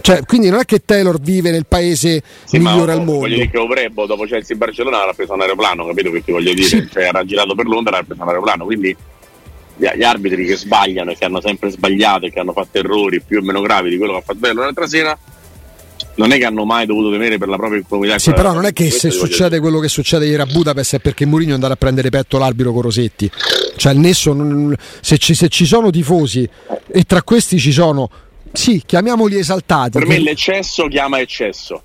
Cioè, 0.00 0.22
quindi 0.26 0.50
non 0.50 0.60
è 0.60 0.66
che 0.66 0.84
Taylor 0.84 1.18
vive 1.18 1.50
nel 1.50 1.64
paese 1.66 2.22
sì, 2.44 2.58
migliore 2.58 2.92
al 2.92 2.98
mondo. 2.98 3.20
Voglio 3.20 3.36
dire 3.36 3.48
che 3.48 3.56
Ovrebbo 3.56 4.04
dopo 4.04 4.24
Chelsea 4.24 4.54
Barcellona 4.54 5.08
ha 5.08 5.12
preso 5.14 5.32
un 5.32 5.40
aeroplano, 5.40 5.86
capito 5.86 6.10
che 6.10 6.22
ti 6.22 6.30
voglio 6.30 6.52
dire? 6.52 6.68
Sì. 6.68 6.88
Cioè, 6.92 7.04
era 7.04 7.24
girato 7.24 7.54
per 7.54 7.64
Londra 7.64 7.96
e 7.96 8.00
ha 8.00 8.04
preso 8.04 8.22
un 8.22 8.28
aeroplano, 8.28 8.64
quindi 8.66 8.94
gli 9.76 10.02
arbitri 10.04 10.46
che 10.46 10.56
sbagliano 10.56 11.10
e 11.10 11.16
che 11.16 11.24
hanno 11.24 11.40
sempre 11.40 11.70
sbagliato 11.70 12.26
e 12.26 12.30
che 12.30 12.38
hanno 12.38 12.52
fatto 12.52 12.78
errori 12.78 13.20
più 13.20 13.38
o 13.38 13.42
meno 13.42 13.60
gravi 13.60 13.90
di 13.90 13.96
quello 13.96 14.12
che 14.12 14.18
ha 14.18 14.22
fatto 14.22 14.38
bello 14.38 14.60
l'altra 14.60 14.86
sera 14.86 15.18
non 16.16 16.30
è 16.30 16.38
che 16.38 16.44
hanno 16.44 16.64
mai 16.64 16.86
dovuto 16.86 17.10
temere 17.10 17.38
per 17.38 17.48
la 17.48 17.56
propria 17.56 17.78
incolumità. 17.78 18.18
Sì, 18.18 18.32
però 18.32 18.52
non 18.52 18.66
è 18.66 18.72
che 18.72 18.90
se 18.90 19.10
succede 19.10 19.58
quello 19.58 19.80
che 19.80 19.88
succede 19.88 20.26
ieri 20.26 20.42
a 20.42 20.46
Budapest 20.46 20.96
è 20.96 20.98
perché 21.00 21.26
Mourinho 21.26 21.52
è 21.52 21.54
andato 21.54 21.72
a 21.72 21.76
prendere 21.76 22.10
petto 22.10 22.38
l'arbitro 22.38 22.72
con 22.72 22.82
Rosetti. 22.82 23.30
Cioè, 23.76 23.92
il 23.92 23.98
nesso, 23.98 24.32
non, 24.32 24.74
se, 25.00 25.18
ci, 25.18 25.34
se, 25.34 25.48
ci, 25.48 25.66
sono 25.66 25.90
tifosi 25.90 26.48
e 26.86 27.02
tra 27.02 27.22
questi 27.22 27.58
ci 27.58 27.72
sono, 27.72 28.08
sì, 28.52 28.82
chiamiamoli 28.84 29.38
esaltati. 29.38 29.98
Per 29.98 30.06
me 30.06 30.20
l'eccesso 30.20 30.86
chiama 30.86 31.18
eccesso. 31.18 31.82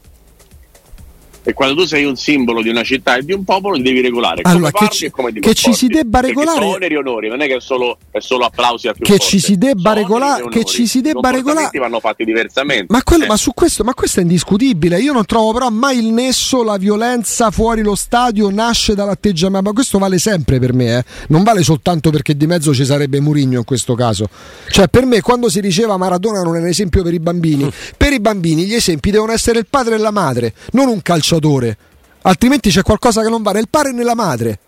E 1.42 1.54
quando 1.54 1.76
tu 1.82 1.88
sei 1.88 2.04
un 2.04 2.18
simbolo 2.18 2.62
di 2.62 2.68
una 2.68 2.84
città 2.84 3.16
e 3.16 3.24
di 3.24 3.32
un 3.32 3.46
popolo 3.46 3.76
ti 3.76 3.82
devi 3.82 4.02
regolare 4.02 4.42
allora, 4.44 4.72
che, 4.72 4.90
ci, 4.90 5.12
che 5.40 5.54
ci 5.54 5.74
si 5.74 5.88
debba 5.88 6.20
regolare 6.20 6.66
oneri 6.66 6.96
onori 6.96 7.30
non 7.30 7.42
è 7.42 7.48
che 7.48 7.56
è 7.56 7.62
solo, 7.62 7.98
è 8.12 8.20
solo 8.20 8.46
applausi 8.46 8.90
a 8.90 8.94
più 8.94 9.06
che 9.06 9.14
forte. 9.14 9.26
ci 9.26 9.40
si 9.40 9.58
debba 9.58 9.94
regolare 9.94 10.50
che 10.50 10.66
ci 10.66 10.86
si 10.86 11.00
debba 11.00 11.30
regolare 11.32 11.78
vanno 11.80 12.02
fatti 12.02 12.26
diversamente 12.26 12.88
ma, 12.90 13.02
quello, 13.04 13.24
eh. 13.24 13.28
ma, 13.28 13.38
su 13.38 13.54
questo 13.54 13.86
ma 13.86 13.94
questo 13.94 14.20
è 14.20 14.24
indiscutibile 14.24 15.00
io 15.00 15.14
non 15.14 15.26
trovo 15.26 15.54
però 15.54 15.70
mai 15.70 16.00
il 16.00 16.12
nesso 16.12 16.62
la 16.62 16.78
violenza 16.78 17.52
fuori 17.52 17.84
lo 17.84 17.96
stadio 17.96 18.50
nasce 18.50 18.94
dall'atteggiamento 18.94 19.70
ma 19.70 19.74
questo 19.74 19.98
vale 19.98 20.18
sempre 20.18 20.60
per 20.60 20.74
me 20.74 20.98
eh. 20.98 21.04
non 21.30 21.44
vale 21.44 21.64
soltanto 21.64 22.10
perché 22.10 22.36
di 22.36 22.48
mezzo 22.48 22.74
ci 22.74 22.84
sarebbe 22.84 23.22
Murigno 23.22 23.60
in 23.60 23.66
questo 23.66 23.96
caso 23.96 24.28
cioè 24.70 24.90
per 24.90 25.06
me 25.06 25.22
quando 25.22 25.48
si 25.50 25.62
diceva 25.62 25.96
Maradona 25.96 26.44
non 26.44 26.58
è 26.58 26.60
un 26.60 26.68
esempio 26.68 27.02
per 27.02 27.14
i 27.14 27.20
bambini 27.20 27.72
per 27.96 28.12
i 28.12 28.20
bambini 28.20 28.66
gli 28.66 28.74
esempi 28.74 29.10
devono 29.10 29.32
essere 29.32 29.60
il 29.60 29.68
padre 29.70 29.96
e 29.96 29.98
la 30.00 30.12
madre 30.12 30.54
non 30.72 30.90
un 30.90 31.02
calciatore 31.02 31.29
calciatore. 31.30 31.78
Altrimenti 32.24 32.70
c'è 32.70 32.82
qualcosa 32.82 33.22
che 33.22 33.30
non 33.30 33.44
va 33.44 33.52
nel 33.52 33.70
padre 33.70 33.92
e 33.92 33.94
nella 33.94 34.16
madre. 34.16 34.60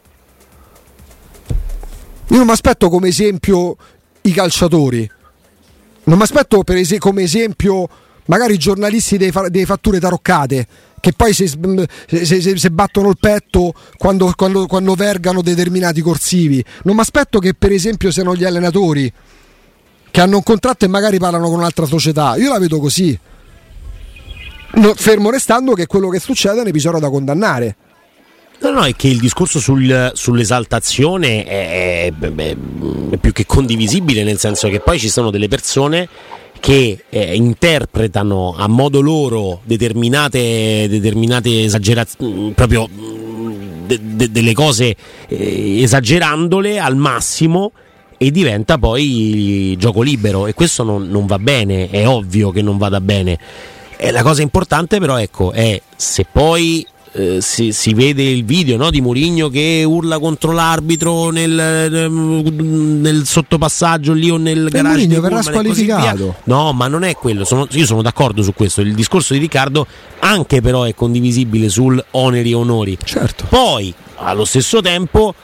Io 2.28 2.38
non 2.38 2.46
mi 2.46 2.52
aspetto 2.52 2.90
come 2.90 3.08
esempio 3.10 3.76
i 4.22 4.32
calciatori. 4.32 5.10
Non 6.04 6.18
mi 6.18 6.24
aspetto 6.24 6.64
es- 6.66 6.96
come 7.00 7.24
esempio 7.24 7.90
magari 8.26 8.54
i 8.54 8.58
giornalisti 8.58 9.18
delle, 9.18 9.32
fa- 9.32 9.50
delle 9.50 9.66
fatture 9.66 10.00
taroccate 10.00 10.68
che 11.02 11.14
poi 11.14 11.34
si, 11.34 11.52
si, 12.08 12.58
si 12.58 12.70
battono 12.70 13.10
il 13.10 13.18
petto 13.20 13.74
quando, 13.98 14.32
quando, 14.36 14.68
quando 14.68 14.94
vergano 14.94 15.42
determinati 15.42 16.02
corsivi. 16.02 16.64
Non 16.84 16.96
mi 16.96 17.02
aspetto 17.02 17.40
che 17.40 17.54
per 17.56 17.72
esempio 17.72 18.12
siano 18.12 18.36
gli 18.36 18.44
allenatori 18.44 19.12
che 20.12 20.22
hanno 20.22 20.38
un 20.38 20.44
contratto 20.44 20.86
e 20.86 20.88
magari 20.88 21.18
parlano 21.18 21.50
con 21.50 21.60
un'altra 21.60 21.86
società. 21.86 22.36
Io 22.38 22.52
la 22.52 22.60
vedo 22.60 22.80
così. 22.80 23.18
No, 24.74 24.94
fermo 24.96 25.30
restando 25.30 25.74
che 25.74 25.86
quello 25.86 26.10
che 26.10 26.20
succede 26.20 26.58
è 26.58 26.62
un 26.62 26.68
episodio 26.68 27.00
da 27.00 27.10
condannare. 27.10 27.76
No, 28.62 28.70
no, 28.70 28.84
è 28.84 28.96
che 28.96 29.08
il 29.08 29.18
discorso 29.18 29.60
sul, 29.60 30.12
sull'esaltazione 30.14 31.44
è, 31.46 32.12
è, 32.12 32.14
è, 32.14 33.18
più 33.18 33.32
che 33.32 33.46
condivisibile, 33.46 34.24
nel 34.24 34.38
senso 34.38 34.70
che 34.70 34.80
poi 34.80 35.00
ci 35.00 35.10
sono 35.10 35.32
delle 35.32 35.48
persone 35.48 36.08
che 36.60 37.06
eh, 37.10 37.36
interpretano 37.36 38.54
a 38.56 38.68
modo 38.68 39.02
loro 39.02 39.62
determinate, 39.64 40.88
determinate 40.88 41.64
esagerazioni, 41.64 42.52
proprio 42.52 42.88
de, 43.88 44.00
de, 44.00 44.32
delle 44.32 44.54
cose 44.54 44.96
eh, 45.28 45.82
esagerandole 45.82 46.80
al 46.80 46.96
massimo 46.96 47.72
e 48.16 48.30
diventa 48.30 48.78
poi 48.78 49.76
gioco 49.80 50.04
libero 50.04 50.46
e 50.46 50.54
questo 50.54 50.84
non, 50.84 51.10
non 51.10 51.26
va 51.26 51.40
bene, 51.40 51.90
è 51.90 52.08
ovvio 52.08 52.52
che 52.52 52.62
non 52.62 52.78
vada 52.78 53.02
bene. 53.02 53.40
E 54.04 54.10
la 54.10 54.24
cosa 54.24 54.42
importante 54.42 54.98
però 54.98 55.20
ecco, 55.20 55.52
è 55.52 55.80
se 55.96 56.26
poi 56.30 56.84
eh, 57.12 57.40
si, 57.40 57.72
si, 57.72 57.94
vede 57.94 58.24
il 58.24 58.44
video 58.44 58.76
no, 58.76 58.90
di 58.90 59.00
Mourinho 59.00 59.48
che 59.48 59.84
urla 59.86 60.18
contro 60.18 60.52
l'arbitro 60.54 61.30
nel, 61.30 62.10
nel 62.10 63.28
sottopassaggio 63.28 64.14
lì 64.14 64.32
o 64.32 64.38
nel 64.38 64.66
e 64.66 64.70
garage 64.72 65.06
Mourinho 65.06 65.22
verrà 65.22 65.42
squalificato. 65.44 66.38
No 66.46 66.74
ma 66.74 66.88
non 66.88 67.04
è 67.04 67.14
quello 67.14 67.46
sono, 67.46 67.68
io 67.70 67.86
sono 67.86 68.02
d'accordo 68.02 68.42
su 68.42 68.56
questo. 68.56 68.82
Il 68.82 68.96
discorso 68.96 69.34
di 69.34 69.40
Riccardo 69.40 69.86
anche 70.22 70.62
però 70.62 70.82
è 70.82 70.96
condivisibile 70.96 71.70
sul 71.70 72.04
oneri 72.10 72.50
e 72.50 72.56
onori. 72.56 72.98
Certo. 73.04 73.46
poi 73.50 73.94
allo 74.16 74.46
stesso 74.46 74.82
tempo 74.82 75.36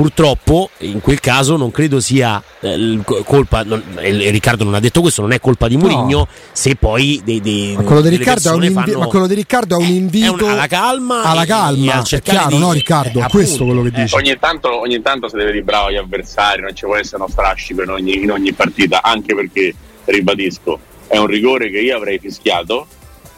purtroppo 0.00 0.70
in 0.78 1.02
quel 1.02 1.20
caso 1.20 1.58
non 1.58 1.70
credo 1.70 2.00
sia 2.00 2.42
eh, 2.60 3.00
colpa 3.22 3.64
non, 3.64 3.82
eh, 3.98 4.30
Riccardo 4.30 4.64
non 4.64 4.72
ha 4.72 4.80
detto 4.80 5.02
questo 5.02 5.20
non 5.20 5.32
è 5.32 5.40
colpa 5.40 5.68
di 5.68 5.76
Mourinho 5.76 6.18
no. 6.20 6.28
se 6.52 6.74
poi 6.74 7.20
dei, 7.22 7.42
dei, 7.42 7.74
ma, 7.76 7.82
quello 7.82 8.08
invi- 8.08 8.24
fanno, 8.24 8.98
ma, 8.98 9.06
quello 9.08 9.26
di 9.26 9.34
Riccardo 9.34 9.78
è 9.78 9.82
un 9.82 9.90
invito 9.90 10.38
è 10.38 10.42
un, 10.42 10.48
alla 10.48 10.66
calma 10.66 11.22
alla 11.22 11.44
calma. 11.44 12.02
è 12.02 12.22
chiaro 12.22 12.48
di, 12.48 12.58
no 12.58 12.72
Riccardo? 12.72 13.20
eh, 13.20 13.26
questo 13.28 13.66
quello 13.66 13.82
che 13.82 13.90
dice 13.90 14.16
ogni 14.16 14.38
tanto, 14.38 14.80
ogni 14.80 15.02
tanto 15.02 15.28
si 15.28 15.36
deve 15.36 15.60
bravo 15.62 15.88
agli 15.88 15.96
avversari 15.96 16.62
non 16.62 16.74
ci 16.74 16.86
può 16.86 16.96
essere 16.96 17.16
uno 17.16 17.28
strascico 17.28 17.82
in 17.82 17.90
ogni, 17.90 18.22
in 18.22 18.30
ogni 18.30 18.54
partita 18.54 19.02
anche 19.02 19.34
perché 19.34 19.74
ribadisco 20.06 20.80
è 21.08 21.18
un 21.18 21.26
rigore 21.26 21.68
che 21.68 21.78
io 21.78 21.94
avrei 21.94 22.18
fischiato 22.18 22.86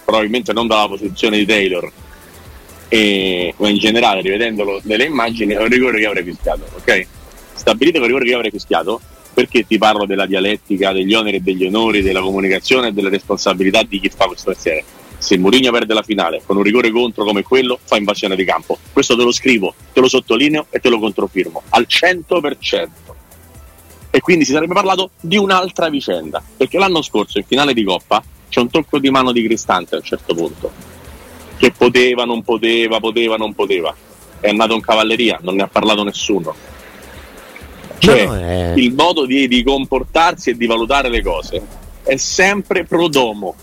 probabilmente 0.04 0.52
non 0.52 0.68
dalla 0.68 0.86
posizione 0.86 1.38
di 1.38 1.44
Taylor 1.44 1.90
e, 2.94 3.54
o 3.56 3.66
in 3.66 3.78
generale 3.78 4.20
rivedendolo 4.20 4.78
nelle 4.84 5.04
immagini 5.04 5.54
è 5.54 5.58
un 5.62 5.68
rigore 5.68 5.98
che 5.98 6.04
avrei 6.04 6.24
fischiato 6.24 6.66
ok? 6.76 7.06
stabilite 7.54 7.96
quel 7.96 8.10
rigore 8.10 8.26
che 8.26 8.34
avrei 8.34 8.50
fischiato 8.50 9.00
perché 9.32 9.66
ti 9.66 9.78
parlo 9.78 10.04
della 10.04 10.26
dialettica, 10.26 10.92
degli 10.92 11.14
oneri 11.14 11.38
e 11.38 11.40
degli 11.40 11.64
onori, 11.64 12.02
della 12.02 12.20
comunicazione 12.20 12.88
e 12.88 12.92
delle 12.92 13.08
responsabilità 13.08 13.82
di 13.82 13.98
chi 13.98 14.10
fa 14.10 14.26
questo 14.26 14.50
mestiere. 14.50 14.84
Se 15.16 15.38
Mourinho 15.38 15.72
perde 15.72 15.94
la 15.94 16.02
finale 16.02 16.42
con 16.44 16.58
un 16.58 16.62
rigore 16.62 16.90
contro 16.90 17.24
come 17.24 17.42
quello, 17.42 17.78
fa 17.82 17.96
invasione 17.96 18.36
di 18.36 18.44
campo. 18.44 18.76
Questo 18.92 19.16
te 19.16 19.22
lo 19.22 19.32
scrivo, 19.32 19.74
te 19.94 20.00
lo 20.00 20.08
sottolineo 20.08 20.66
e 20.68 20.80
te 20.80 20.90
lo 20.90 20.98
controfirmo 20.98 21.62
al 21.70 21.86
100%. 21.88 22.88
e 24.10 24.20
quindi 24.20 24.44
si 24.44 24.52
sarebbe 24.52 24.74
parlato 24.74 25.12
di 25.18 25.38
un'altra 25.38 25.88
vicenda, 25.88 26.42
perché 26.54 26.76
l'anno 26.76 27.00
scorso 27.00 27.38
in 27.38 27.44
finale 27.44 27.72
di 27.72 27.84
Coppa 27.84 28.22
c'è 28.50 28.60
un 28.60 28.68
tocco 28.68 28.98
di 28.98 29.08
mano 29.08 29.32
di 29.32 29.42
Cristante 29.42 29.94
a 29.94 29.98
un 29.98 30.04
certo 30.04 30.34
punto, 30.34 30.70
che 31.62 31.70
poteva, 31.76 32.24
non 32.24 32.42
poteva, 32.42 32.98
poteva, 32.98 33.36
non 33.36 33.54
poteva, 33.54 33.94
è 34.40 34.48
andato 34.48 34.74
in 34.74 34.80
cavalleria, 34.80 35.38
non 35.42 35.54
ne 35.54 35.62
ha 35.62 35.68
parlato 35.68 36.02
nessuno. 36.02 36.52
Cioè, 37.98 38.26
No, 38.26 38.34
è- 38.34 38.72
il 38.74 38.92
modo 38.92 39.26
di, 39.26 39.46
di 39.46 39.62
comportarsi 39.62 40.50
e 40.50 40.56
di 40.56 40.66
valutare 40.66 41.08
le 41.08 41.22
cose 41.22 41.62
è 42.02 42.16
sempre 42.16 42.82
pro 42.84 43.06
domo, 43.06 43.54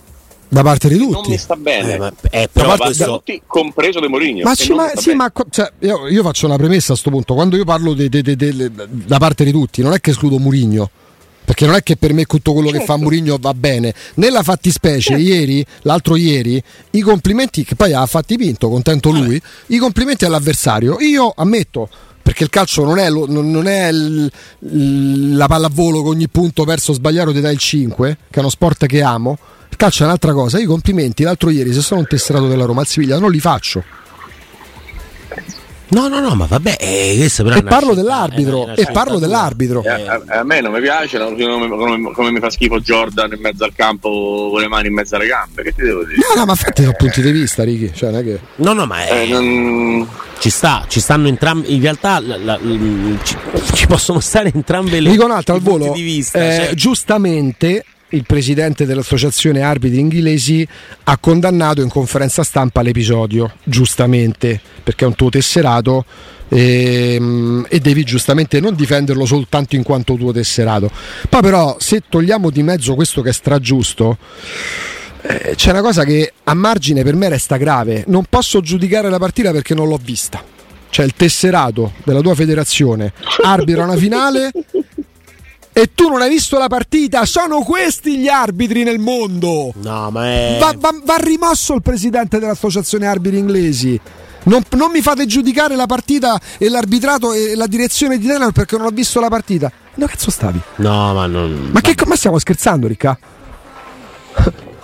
Da 0.47 0.63
parte 0.63 0.88
di 0.88 0.97
non 0.97 1.12
tutti. 1.12 1.31
mi 1.31 1.38
sta 1.38 1.57
bene. 1.57 1.93
Eh, 1.93 1.97
ma- 1.97 2.13
eh, 2.31 2.47
però 2.49 2.69
Da 2.69 2.77
parte 2.77 2.83
questo- 2.85 3.03
di 3.05 3.12
tutti, 3.33 3.41
compreso 3.45 3.99
De 3.99 4.07
Mourinho. 4.07 4.43
Ma, 4.43 4.55
sì, 4.55 4.69
non 4.69 4.77
ma, 4.77 4.91
sì, 4.95 5.13
ma 5.13 5.29
cioè, 5.49 5.69
io, 5.79 6.07
io 6.07 6.23
faccio 6.23 6.45
una 6.45 6.55
premessa 6.55 6.93
a 6.93 6.95
sto 6.95 7.09
punto. 7.09 7.33
Quando 7.33 7.57
io 7.57 7.65
parlo 7.65 7.93
de- 7.93 8.07
de- 8.07 8.21
de- 8.21 8.35
de- 8.38 8.71
da 8.88 9.17
parte 9.17 9.43
di 9.43 9.51
tutti, 9.51 9.81
non 9.81 9.91
è 9.91 9.99
che 9.99 10.12
escludo 10.12 10.38
Murigno. 10.39 10.89
Perché 11.49 11.65
non 11.65 11.73
è 11.73 11.81
che 11.81 11.97
per 11.97 12.13
me 12.13 12.25
tutto 12.25 12.53
quello 12.53 12.69
che 12.69 12.77
fa 12.77 12.85
Certo. 12.93 13.01
Murigno 13.01 13.38
va 13.41 13.55
bene. 13.55 13.91
Nella 14.15 14.43
fattispecie, 14.43 15.15
ieri, 15.15 15.65
l'altro 15.81 16.15
ieri, 16.15 16.62
i 16.91 16.99
complimenti, 17.01 17.63
che 17.63 17.73
poi 17.73 17.91
ha 17.91 18.05
fatti 18.05 18.38
Pinto, 18.38 18.69
contento 18.69 19.09
lui, 19.09 19.41
i 19.67 19.77
complimenti 19.77 20.25
all'avversario. 20.25 20.99
Io 20.99 21.33
ammetto, 21.35 21.89
perché 22.21 22.43
il 22.43 22.51
calcio 22.51 22.83
non 22.83 22.99
è, 22.99 23.09
lo- 23.09 23.25
non 23.27 23.65
è 23.65 23.88
il- 23.88 24.31
la 25.35 25.47
pallavolo 25.47 26.03
che 26.03 26.09
ogni 26.09 26.29
punto 26.29 26.65
perso 26.65 26.91
o 26.91 26.93
sbagliato 26.93 27.33
ti 27.33 27.41
dà 27.41 27.49
il 27.49 27.57
5, 27.57 28.17
che 28.29 28.35
è 28.35 28.39
uno 28.41 28.49
sport 28.49 28.85
che 28.85 29.01
amo. 29.01 29.35
Il 29.71 29.75
calcio 29.77 30.03
è 30.03 30.05
un'altra 30.05 30.33
cosa. 30.33 30.59
I 30.59 30.65
complimenti 30.65 31.23
l'altro 31.23 31.49
ieri, 31.49 31.73
se 31.73 31.81
sono 31.81 32.01
un 32.01 32.07
tesserato 32.07 32.47
della 32.47 32.65
Roma 32.65 32.81
al 32.81 32.88
Siviglia, 32.88 33.17
non 33.17 33.31
li 33.31 33.39
faccio. 33.39 33.83
No, 35.91 36.08
no, 36.08 36.19
no, 36.19 36.36
ma 36.36 36.45
vabbè, 36.45 36.75
eh, 36.80 37.25
E 37.28 37.63
parlo 37.63 37.93
dell'arbitro, 37.93 38.63
una 38.63 38.73
e 38.75 38.88
parlo 38.91 39.17
dell'arbitro. 39.17 39.84
Eh, 39.84 39.89
a, 40.08 40.21
a 40.39 40.43
me 40.43 40.62
non 40.62 40.71
mi 40.71 40.82
piace 40.82 41.17
non- 41.17 41.36
come, 41.36 41.67
come- 41.67 42.12
come 42.13 42.32
mi 42.32 42.39
fa 42.39 42.49
schifo 42.49 42.80
Jordan 42.80 43.32
in 43.34 43.39
mezzo 43.41 43.63
al 43.63 43.73
campo 43.75 44.49
con 44.52 44.60
le 44.62 44.67
mani 44.67 44.88
in 44.88 44.93
mezzo 44.93 45.15
alle 45.15 45.25
gambe. 45.28 45.63
Che 45.63 45.73
ti 45.73 45.82
devo 45.82 46.04
dire? 46.04 46.17
No, 46.17 46.39
no, 46.39 46.45
ma 46.45 46.52
infatti 46.52 46.82
sono 46.84 46.93
punti 46.97 47.21
di 47.21 47.32
vista, 47.32 47.63
Ricky. 47.63 47.91
Cioè, 47.93 48.12
non 48.12 48.19
è 48.19 48.23
che... 48.23 48.39
No, 48.58 48.73
no, 48.73 48.86
ma 48.86 49.06
è- 49.06 49.21
Eh, 49.23 49.28
non- 49.28 50.08
ci 50.39 50.49
sta, 50.49 50.86
ci 50.88 50.99
stanno 50.99 51.28
entrambi. 51.28 51.73
In 51.73 51.82
realtà 51.82 52.19
la- 52.19 52.38
la- 52.38 52.58
l- 52.62 53.17
ci, 53.23 53.36
ci 53.73 53.88
possono 53.88 54.19
stare 54.19 54.52
entrambe 54.54 54.99
le 54.99 55.10
Dico 55.10 55.25
un'altra 55.25 55.56
al 55.56 55.62
volo. 55.62 55.91
di 55.91 56.02
vista. 56.02 56.39
Eh, 56.39 56.56
cioè- 56.65 56.73
Giustamente 56.75 57.84
il 58.10 58.24
presidente 58.26 58.86
dell'associazione 58.86 59.62
arbitri 59.62 60.00
inglesi 60.00 60.67
ha 61.04 61.17
condannato 61.17 61.82
in 61.82 61.89
conferenza 61.89 62.43
stampa 62.43 62.82
l'episodio, 62.82 63.54
giustamente, 63.63 64.60
perché 64.84 65.06
è 65.06 65.08
un 65.08 65.15
tuo 65.15 65.30
tesserato 65.30 66.06
ehm, 66.50 67.65
e 67.69 67.80
devi 67.80 68.04
giustamente 68.04 68.60
non 68.60 68.76
difenderlo 68.76 69.26
soltanto 69.26 69.76
in 69.76 69.84
quanto 69.84 70.15
tuo 70.15 70.32
tesserato. 70.32 70.89
Poi 71.28 71.41
però 71.41 71.76
se 71.80 72.04
togliamo 72.10 72.50
di 72.50 72.63
mezzo 72.63 72.95
questo 72.95 73.22
che 73.22 73.30
è 73.30 73.34
stragiusto, 73.34 74.17
eh, 75.22 75.54
c'è 75.56 75.72
una 75.72 75.82
cosa 75.82 76.04
che 76.04 76.34
a 76.43 76.54
margine 76.54 77.04
per 77.04 77.15
me 77.15 77.30
resta 77.30 77.58
grave. 77.58 78.04
Non 78.08 78.26
posso 78.28 78.62
giudicare 78.62 79.10
la 79.10 79.19
partita 79.19 79.52
perché 79.52 79.76
non 79.76 79.88
l'ho 79.88 80.00
vista. 80.02 80.43
Cioè 80.91 81.06
il 81.06 81.13
tesserato 81.13 81.93
della 82.04 82.22
tua 82.22 82.34
federazione 82.34 83.13
arbitra 83.43 83.84
una 83.84 83.95
finale 83.95 84.52
e 85.82 85.94
tu 85.96 86.10
non 86.10 86.22
hai 86.22 86.30
visto 86.30 86.58
la 86.58 86.68
partita. 86.68 87.26
Sono 87.26 87.62
questi 87.62 88.18
gli 88.18 88.28
arbitri 88.28 88.84
nel 88.84 89.00
mondo. 89.00 89.72
No, 89.82 90.12
ma 90.12 90.26
è. 90.26 90.58
Va, 90.60 90.76
va- 90.78 91.00
va 91.04 91.15
rimosso 91.18 91.74
il 91.74 91.82
presidente 91.82 92.38
dell'associazione 92.38 93.08
arbitri 93.08 93.38
inglesi. 93.38 94.00
Non, 94.44 94.62
non 94.72 94.92
mi 94.92 95.02
fate 95.02 95.26
giudicare 95.26 95.76
la 95.76 95.86
partita 95.86 96.39
e 96.58 96.70
l'arbitrato 96.70 97.34
e 97.34 97.56
la 97.56 97.68
direzione 97.68 98.18
di 98.18 98.28
Taylor 98.28 98.52
perché 98.52 98.78
non 98.78 98.88
ho 98.88 98.89
visto 98.89 99.22
la 99.22 99.30
partita. 99.30 99.72
No, 99.96 100.06
cazzo 100.06 100.32
stavi? 100.32 100.60
No, 100.78 101.13
ma 101.13 101.28
non. 101.28 101.70
Ma 101.72 101.82
che 101.82 101.96
ma 102.06 102.15
stiamo 102.15 102.39
scherzando, 102.39 102.88
Ricca? 102.88 103.18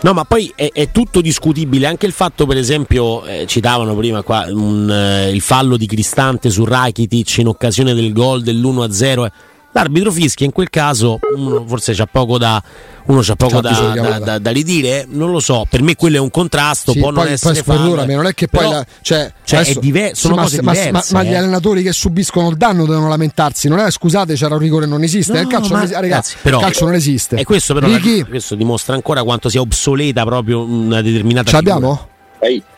No, 0.01 0.13
ma 0.13 0.23
poi 0.23 0.51
è, 0.55 0.69
è 0.71 0.91
tutto 0.91 1.19
discutibile. 1.19 1.87
Anche 1.87 2.05
il 2.05 2.11
fatto, 2.11 2.45
per 2.45 2.57
esempio, 2.57 3.25
eh, 3.25 3.45
citavano 3.47 3.95
prima 3.95 4.21
qua 4.21 4.45
un, 4.49 4.89
eh, 4.89 5.31
il 5.31 5.41
fallo 5.41 5.77
di 5.77 5.87
Cristante 5.87 6.49
su 6.49 6.63
Rakitic 6.63 7.37
in 7.39 7.47
occasione 7.47 7.93
del 7.93 8.13
gol 8.13 8.43
dell'1-0. 8.43 9.27
Eh. 9.75 9.79
L'arbitro 9.79 10.11
fischia 10.11 10.45
in 10.45 10.51
quel 10.53 10.69
caso, 10.69 11.19
uno 11.35 11.65
forse 11.67 11.93
c'ha 11.93 12.05
poco 12.09 12.37
da, 12.37 12.61
uno 13.07 13.19
c'ha 13.21 13.35
poco 13.35 13.59
C'ha 13.59 13.61
da, 13.61 13.91
da- 13.93 14.19
da- 14.19 14.39
da 14.39 14.49
ridire. 14.51 15.05
Non 15.09 15.31
lo 15.31 15.39
so, 15.41 15.65
per 15.69 15.81
me 15.81 15.95
quello 15.95 16.15
è 16.15 16.19
un 16.19 16.31
contrasto. 16.31 16.93
Sì, 16.93 16.99
può 16.99 17.11
non 17.11 17.23
poi, 17.23 17.33
essere 17.33 17.53
poi 17.55 17.63
fallo, 17.63 17.79
perdonami, 17.81 18.13
non 18.13 18.25
è 18.27 18.33
che 18.33 18.47
poi 18.47 18.69
la- 18.69 18.85
cioè, 19.01 19.31
cioè, 19.43 19.59
adesso- 19.59 19.79
è 19.79 19.81
diver- 19.81 20.15
sono 20.15 20.33
sì, 20.33 20.39
ma- 20.39 20.43
cose 20.45 20.61
ma, 20.61 20.71
diverse. 20.71 20.91
ma- 20.91 21.03
ma 21.19 21.23
gli 21.23 21.33
eh. 21.33 21.35
allenatori 21.35 21.83
che 21.83 21.91
subiscono 21.91 22.49
il 22.49 22.55
danno 22.55 22.85
devono 22.85 23.09
lamentarsi. 23.09 23.67
Non 23.67 23.79
è 23.79 23.91
scusate, 23.91 24.35
c'era 24.35 24.55
un 24.55 24.61
rigore, 24.61 24.85
non 24.85 25.03
esiste. 25.03 25.33
No, 25.33 25.39
il 25.41 25.47
calcio, 25.47 25.69
ma- 25.73 25.75
non 25.75 25.83
esiste. 25.83 26.01
Ragazzi, 26.01 26.31
ragazzi, 26.31 26.35
però- 26.41 26.57
il 26.59 26.63
calcio 26.63 26.85
non 26.85 26.93
esiste. 26.93 27.35
E 27.35 27.43
questo 27.43 27.73
però 27.73 27.87
Ricky, 27.87 28.23
questo 28.23 28.55
dimostra 28.55 28.95
ancora 28.95 29.23
quanto 29.23 29.49
sia 29.49 29.59
obsoleta 29.61 30.23
proprio 30.23 30.63
una 30.63 31.01
determinata 31.01 31.49
ce 31.49 31.55
l'abbiamo? 31.57 32.07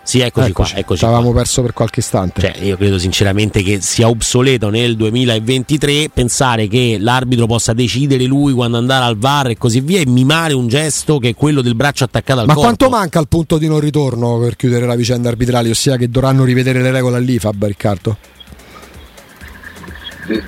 Sì, 0.04 0.22
eccoci, 0.22 0.50
Eccoci, 0.50 0.72
qua, 0.72 0.80
eccoci 0.80 1.00
ci 1.00 1.06
avevamo 1.06 1.32
qua. 1.32 1.40
perso 1.40 1.62
per 1.62 1.74
qualche 1.74 2.00
istante. 2.00 2.40
Cioè, 2.42 2.64
io 2.64 2.78
credo 2.78 2.98
sinceramente 2.98 3.62
che 3.62 3.82
sia 3.82 4.08
obsoleto 4.08 4.70
nel 4.70 4.96
2023 4.96 6.10
pensare 6.14 6.68
che 6.68 6.98
l'arbitro 7.00 7.46
possa 7.46 7.74
decidere 7.74 8.24
lui 8.24 8.54
quando 8.54 8.78
andare 8.78 9.04
al 9.04 9.18
VAR 9.18 9.50
e 9.50 9.58
così 9.58 9.82
via 9.82 10.00
e 10.00 10.06
mimare 10.08 10.54
un 10.54 10.68
gesto 10.68 11.20
che 11.20 11.30
è 11.30 11.36
quello 11.36 11.62
del 11.62 11.76
braccio 11.76 12.06
attaccato 12.06 12.40
al 12.40 12.46
Ma 12.48 12.54
corpo. 12.54 12.68
quanto 12.76 12.90
manca 12.90 13.20
il 13.20 13.28
punto 13.28 13.58
di 13.58 13.68
non 13.68 13.80
ritorno 13.82 14.40
per 14.40 14.56
chiudere 14.56 14.86
la 14.86 14.96
vicenda 14.96 15.28
arbitrale? 15.30 15.70
Ossia 15.70 15.98
che 15.98 16.10
dovranno 16.10 16.46
rivedere 16.46 16.82
le 16.82 16.92
regole 16.92 17.18
all'IFAB, 17.18 17.66
Riccardo? 17.66 18.18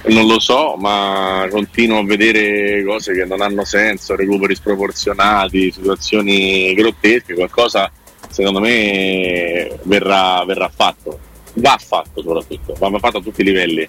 non 0.07 0.27
lo 0.27 0.39
so, 0.39 0.75
ma 0.77 1.47
continuo 1.49 1.99
a 1.99 2.03
vedere 2.03 2.83
cose 2.85 3.13
che 3.13 3.23
non 3.23 3.39
hanno 3.41 3.63
senso, 3.63 4.13
recuperi 4.15 4.53
sproporzionati, 4.53 5.71
situazioni 5.71 6.73
grottesche, 6.73 7.33
qualcosa 7.33 7.89
secondo 8.29 8.59
me 8.59 9.69
verrà, 9.83 10.43
verrà 10.45 10.71
fatto, 10.73 11.19
va 11.55 11.77
fatto 11.83 12.21
soprattutto, 12.21 12.75
va 12.79 12.99
fatto 12.99 13.17
a 13.17 13.21
tutti 13.21 13.41
i 13.41 13.45
livelli, 13.45 13.87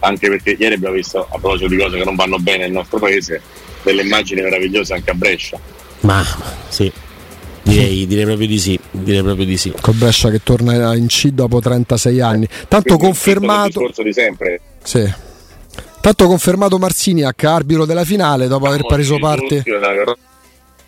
anche 0.00 0.28
perché 0.28 0.56
ieri 0.58 0.74
abbiamo 0.74 0.94
visto, 0.94 1.20
a 1.20 1.38
proposito 1.38 1.68
di 1.68 1.76
cose 1.76 1.98
che 1.98 2.04
non 2.04 2.14
vanno 2.14 2.38
bene 2.38 2.64
nel 2.64 2.72
nostro 2.72 2.98
paese, 2.98 3.40
delle 3.82 4.02
immagini 4.02 4.40
meravigliose 4.40 4.94
anche 4.94 5.10
a 5.10 5.14
Brescia. 5.14 5.58
Ma 6.00 6.24
sì. 6.68 6.90
Direi, 7.64 8.06
direi 8.08 8.24
proprio 8.24 8.48
di 8.48 8.58
sì, 8.58 8.78
direi 8.90 9.22
proprio 9.22 9.46
di 9.46 9.56
sì. 9.56 9.72
Col 9.80 9.94
Brescia 9.94 10.30
che 10.30 10.42
torna 10.42 10.94
in 10.94 11.06
C 11.06 11.28
dopo 11.28 11.60
36 11.60 12.20
anni. 12.20 12.46
Tanto 12.46 12.96
Quindi, 12.96 13.04
confermato. 13.04 13.66
Il 13.66 13.72
discorso 13.72 14.02
di 14.02 14.12
sempre. 14.12 14.60
Sì. 14.82 15.12
Tanto 16.00 16.26
confermato 16.26 16.78
Marciniak, 16.78 17.44
arbitro 17.44 17.84
della 17.84 18.04
finale, 18.04 18.48
dopo 18.48 18.66
aver 18.66 18.84
preso 18.84 19.18
parte. 19.20 19.62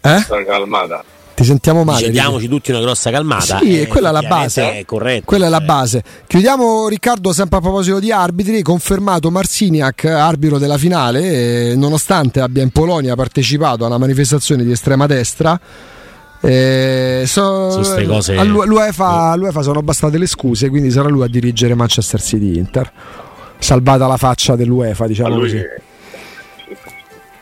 Eh? 0.01 0.45
calmata. 0.45 1.05
Ti 1.35 1.43
sentiamo 1.45 1.83
male. 1.83 1.99
Chiediamoci 2.03 2.47
tutti 2.49 2.71
una 2.71 2.81
grossa 2.81 3.11
calmata. 3.11 3.59
Sì, 3.59 3.81
eh, 3.81 3.87
quella 3.89 4.11
è 4.11 4.13
la 4.13 4.23
base. 4.23 4.79
È 4.79 4.85
corretto. 4.85 5.25
Quella 5.25 5.47
è 5.47 5.49
la 5.49 5.61
Eh, 5.61 5.65
base. 5.65 6.03
Chiudiamo 6.29 6.87
Riccardo 6.89 7.33
sempre 7.33 7.59
a 7.59 7.61
proposito 7.61 7.99
di 7.99 8.13
arbitri, 8.13 8.63
confermato 8.63 9.31
Marciniak, 9.33 10.05
arbitro 10.05 10.59
della 10.59 10.79
finale, 10.79 11.71
eh, 11.71 11.75
nonostante 11.77 12.41
abbia 12.41 12.63
in 12.63 12.71
Polonia 12.71 13.17
partecipato 13.17 13.83
a 13.85 13.89
una 13.89 13.99
manifestazione 13.99 14.63
di 14.63 14.71
estrema 14.71 15.07
destra. 15.07 15.59
Eh, 16.41 17.25
so- 17.27 17.71
Su 17.71 17.83
ste 17.83 18.07
cose- 18.07 18.37
all'U- 18.37 18.65
l'UEFA, 18.65 19.31
all'UEFA 19.31 19.63
sono 19.63 19.83
bastate 19.83 20.19
le 20.19 20.27
scuse, 20.27 20.69
quindi 20.69 20.91
sarà 20.91 21.09
lui 21.09 21.23
a 21.25 21.27
dirigere 21.27 21.75
Manchester 21.75 22.21
City 22.23 22.59
Inter. 22.59 22.93
Salvata 23.59 24.07
la 24.07 24.19
faccia 24.19 24.55
dell'UEFA, 24.55 25.07
diciamo 25.07 25.31
lui- 25.37 25.41
così. 25.51 25.63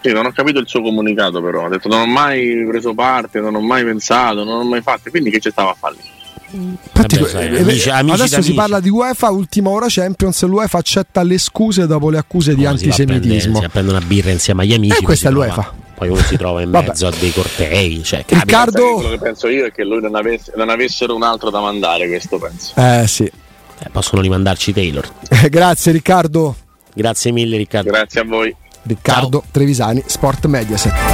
Sì, 0.02 0.12
non 0.12 0.26
ho 0.26 0.32
capito 0.32 0.58
il 0.58 0.66
suo 0.68 0.82
comunicato 0.82 1.40
però, 1.40 1.66
ha 1.66 1.68
detto 1.68 1.88
non 1.88 2.00
ho 2.00 2.06
mai 2.06 2.64
preso 2.68 2.92
parte, 2.92 3.40
non 3.40 3.54
ho 3.54 3.60
mai 3.60 3.84
pensato, 3.84 4.42
non 4.44 4.60
ho 4.60 4.64
mai 4.64 4.82
fatto, 4.82 5.10
quindi 5.10 5.30
che 5.30 5.38
ci 5.40 5.50
stava 5.50 5.70
a 5.70 5.76
fare? 5.78 5.94
lì? 6.00 6.10
Infatti, 6.54 7.16
Vabbè, 7.16 7.28
sai, 7.30 7.46
eh, 7.54 7.60
amici- 7.60 7.88
amici 7.88 8.14
adesso 8.20 8.42
si 8.42 8.52
parla 8.52 8.78
di 8.80 8.90
UEFA, 8.90 9.30
ultima 9.30 9.70
ora 9.70 9.86
Champions, 9.88 10.42
l'UEFA 10.44 10.78
accetta 10.78 11.22
le 11.22 11.38
scuse 11.38 11.86
dopo 11.86 12.10
le 12.10 12.18
accuse 12.18 12.54
di 12.54 12.60
si 12.60 12.66
a 12.66 12.72
prendere- 12.74 13.14
antisemitismo. 13.14 13.60
Si 13.62 13.68
prendere 13.68 13.96
una 13.96 14.06
birra 14.06 14.30
insieme 14.32 14.62
agli 14.64 14.74
amici. 14.74 14.98
E 14.98 15.02
questa 15.02 15.28
è 15.28 15.30
trova- 15.30 15.46
l'UEFA. 15.46 15.74
Poi 15.94 16.08
uno 16.08 16.20
si 16.20 16.36
trova 16.36 16.60
in 16.62 16.68
mezzo 16.70 17.06
a 17.06 17.12
dei 17.18 17.32
cortei. 17.32 18.02
Cioè. 18.02 18.24
Riccardo- 18.26 18.94
Quello 18.94 19.08
che 19.10 19.18
penso 19.18 19.48
io 19.48 19.64
è 19.66 19.72
che 19.72 19.82
lui 19.84 20.00
non, 20.02 20.14
avesse- 20.14 20.52
non 20.56 20.68
avessero 20.68 21.14
un 21.14 21.22
altro 21.22 21.48
da 21.48 21.60
mandare, 21.60 22.06
questo 22.08 22.38
penso. 22.38 22.72
Eh 22.76 23.04
sì. 23.06 23.24
Eh, 23.24 23.88
possono 23.90 24.20
rimandarci 24.20 24.72
Taylor. 24.74 25.08
Grazie 25.48 25.92
Riccardo. 25.92 26.56
Grazie 26.92 27.30
mille, 27.32 27.56
Riccardo. 27.56 27.90
Grazie 27.90 28.20
a 28.20 28.24
voi. 28.24 28.54
Riccardo 28.84 29.42
Trevisani, 29.50 30.02
Sport 30.06 30.46
Mediaset. 30.46 31.02